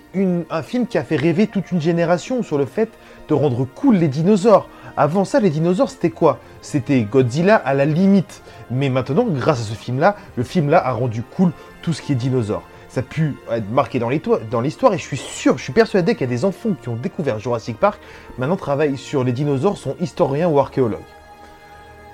un 0.51 0.61
film 0.61 0.85
qui 0.85 0.99
a 0.99 1.03
fait 1.03 1.15
rêver 1.15 1.47
toute 1.47 1.71
une 1.71 1.81
génération 1.81 2.43
sur 2.43 2.59
le 2.59 2.67
fait 2.67 2.89
de 3.29 3.33
rendre 3.33 3.65
cool 3.65 3.95
les 3.95 4.09
dinosaures. 4.09 4.69
Avant 4.95 5.25
ça, 5.25 5.39
les 5.39 5.49
dinosaures, 5.49 5.89
c'était 5.89 6.09
quoi? 6.09 6.39
C'était 6.67 7.03
Godzilla 7.03 7.55
à 7.55 7.73
la 7.73 7.85
limite. 7.85 8.41
Mais 8.71 8.89
maintenant, 8.89 9.23
grâce 9.23 9.61
à 9.61 9.63
ce 9.63 9.73
film-là, 9.73 10.17
le 10.35 10.43
film-là 10.43 10.85
a 10.85 10.91
rendu 10.91 11.23
cool 11.23 11.53
tout 11.81 11.93
ce 11.93 12.01
qui 12.01 12.11
est 12.11 12.15
dinosaures. 12.15 12.63
Ça 12.89 12.99
a 12.99 13.03
pu 13.03 13.35
être 13.49 13.69
marqué 13.71 13.99
dans 13.99 14.09
l'histoire 14.09 14.93
et 14.93 14.97
je 14.97 15.03
suis 15.03 15.15
sûr, 15.15 15.57
je 15.57 15.63
suis 15.63 15.71
persuadé 15.71 16.13
qu'il 16.13 16.27
y 16.27 16.29
a 16.29 16.35
des 16.35 16.43
enfants 16.43 16.71
qui 16.81 16.89
ont 16.89 16.97
découvert 16.97 17.39
Jurassic 17.39 17.77
Park, 17.77 18.01
maintenant 18.37 18.57
travaillent 18.57 18.97
sur 18.97 19.23
les 19.23 19.31
dinosaures, 19.31 19.77
sont 19.77 19.95
historiens 20.01 20.49
ou 20.49 20.59
archéologues. 20.59 20.99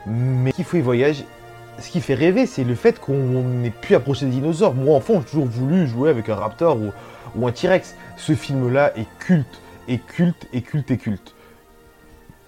Mais 0.06 0.52
qui 0.52 0.64
fait 0.64 0.82
voyage, 0.82 1.24
ce 1.80 1.90
qui 1.90 2.00
fait 2.00 2.14
rêver, 2.14 2.46
c'est 2.46 2.64
le 2.64 2.76
fait 2.76 3.00
qu'on 3.00 3.42
n'ait 3.42 3.72
plus 3.72 3.96
approché 3.96 4.28
des 4.28 4.34
dinosaures. 4.34 4.76
Moi, 4.76 4.96
enfant, 4.96 5.16
j'ai 5.16 5.32
toujours 5.32 5.48
voulu 5.48 5.88
jouer 5.88 6.12
avec 6.12 6.30
un 6.30 6.36
raptor 6.36 6.78
ou, 6.78 6.92
ou 7.36 7.48
un 7.48 7.52
T-Rex. 7.52 7.96
Ce 8.18 8.36
film-là 8.36 8.96
est 9.00 9.08
culte, 9.18 9.60
et 9.88 9.98
culte, 9.98 10.48
et 10.54 10.62
culte, 10.62 10.92
et 10.92 10.98
culte. 10.98 11.34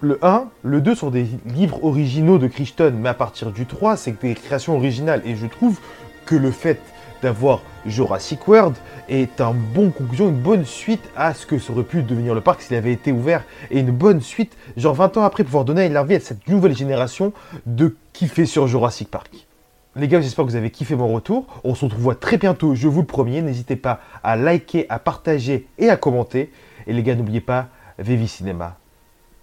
Le 0.02 0.18
1, 0.22 0.50
le 0.62 0.82
2 0.82 0.94
sont 0.94 1.08
des 1.08 1.26
livres 1.46 1.82
originaux 1.82 2.36
de 2.36 2.48
Crichton, 2.48 2.92
mais 3.00 3.08
à 3.08 3.14
partir 3.14 3.50
du 3.50 3.64
3, 3.64 3.96
c'est 3.96 4.20
des 4.20 4.34
créations 4.34 4.76
originales. 4.76 5.22
Et 5.24 5.36
je 5.36 5.46
trouve 5.46 5.80
que 6.26 6.34
le 6.34 6.50
fait 6.50 6.78
d'avoir 7.22 7.62
Jurassic 7.86 8.46
World 8.46 8.76
est 9.08 9.40
un 9.40 9.54
bon 9.54 9.88
conclusion, 9.90 10.28
une 10.28 10.42
bonne 10.42 10.66
suite 10.66 11.00
à 11.16 11.32
ce 11.32 11.46
que 11.46 11.58
ça 11.58 11.72
aurait 11.72 11.82
pu 11.82 12.02
devenir 12.02 12.34
le 12.34 12.42
parc 12.42 12.60
s'il 12.60 12.76
avait 12.76 12.92
été 12.92 13.10
ouvert. 13.10 13.42
Et 13.70 13.80
une 13.80 13.90
bonne 13.90 14.20
suite, 14.20 14.54
genre 14.76 14.92
20 14.92 15.16
ans 15.16 15.22
après, 15.22 15.44
pouvoir 15.44 15.64
donner 15.64 15.88
la 15.88 16.04
vie 16.04 16.16
à 16.16 16.20
cette 16.20 16.46
nouvelle 16.46 16.76
génération 16.76 17.32
de 17.64 17.96
kiffer 18.12 18.44
sur 18.44 18.66
Jurassic 18.66 19.10
Park. 19.10 19.46
Les 19.94 20.08
gars, 20.08 20.20
j'espère 20.20 20.44
que 20.44 20.50
vous 20.50 20.56
avez 20.56 20.70
kiffé 20.70 20.94
mon 20.94 21.08
retour. 21.08 21.46
On 21.64 21.74
se 21.74 21.86
retrouve 21.86 22.14
très 22.16 22.36
bientôt, 22.36 22.74
je 22.74 22.86
vous 22.86 23.00
le 23.00 23.06
premier. 23.06 23.40
N'hésitez 23.40 23.76
pas 23.76 24.00
à 24.22 24.36
liker, 24.36 24.84
à 24.90 24.98
partager 24.98 25.66
et 25.78 25.88
à 25.88 25.96
commenter. 25.96 26.52
Et 26.86 26.92
les 26.92 27.02
gars, 27.02 27.14
n'oubliez 27.14 27.40
pas, 27.40 27.68
Vivi 27.98 28.28
Cinéma. 28.28 28.76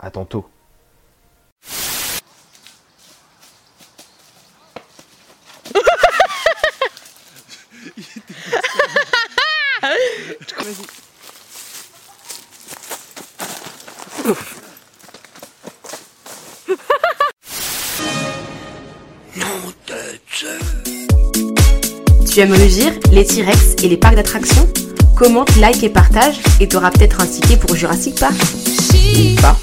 À 0.05 0.11
tantôt. 0.11 0.45
Tu 22.29 22.39
aimes 22.41 22.51
rugir, 22.51 22.91
les 23.11 23.25
T-Rex 23.25 23.75
et 23.81 23.87
les 23.87 23.95
parcs 23.95 24.15
d'attractions? 24.15 24.67
Commente, 25.15 25.55
like 25.55 25.81
et 25.81 25.89
partage 25.89 26.41
et 26.59 26.67
t'auras 26.67 26.91
peut-être 26.91 27.21
un 27.21 27.25
ticket 27.25 27.55
pour 27.55 27.73
Jurassic 27.73 28.19
Park. 28.19 28.35
Ou 28.35 29.41
pas 29.41 29.55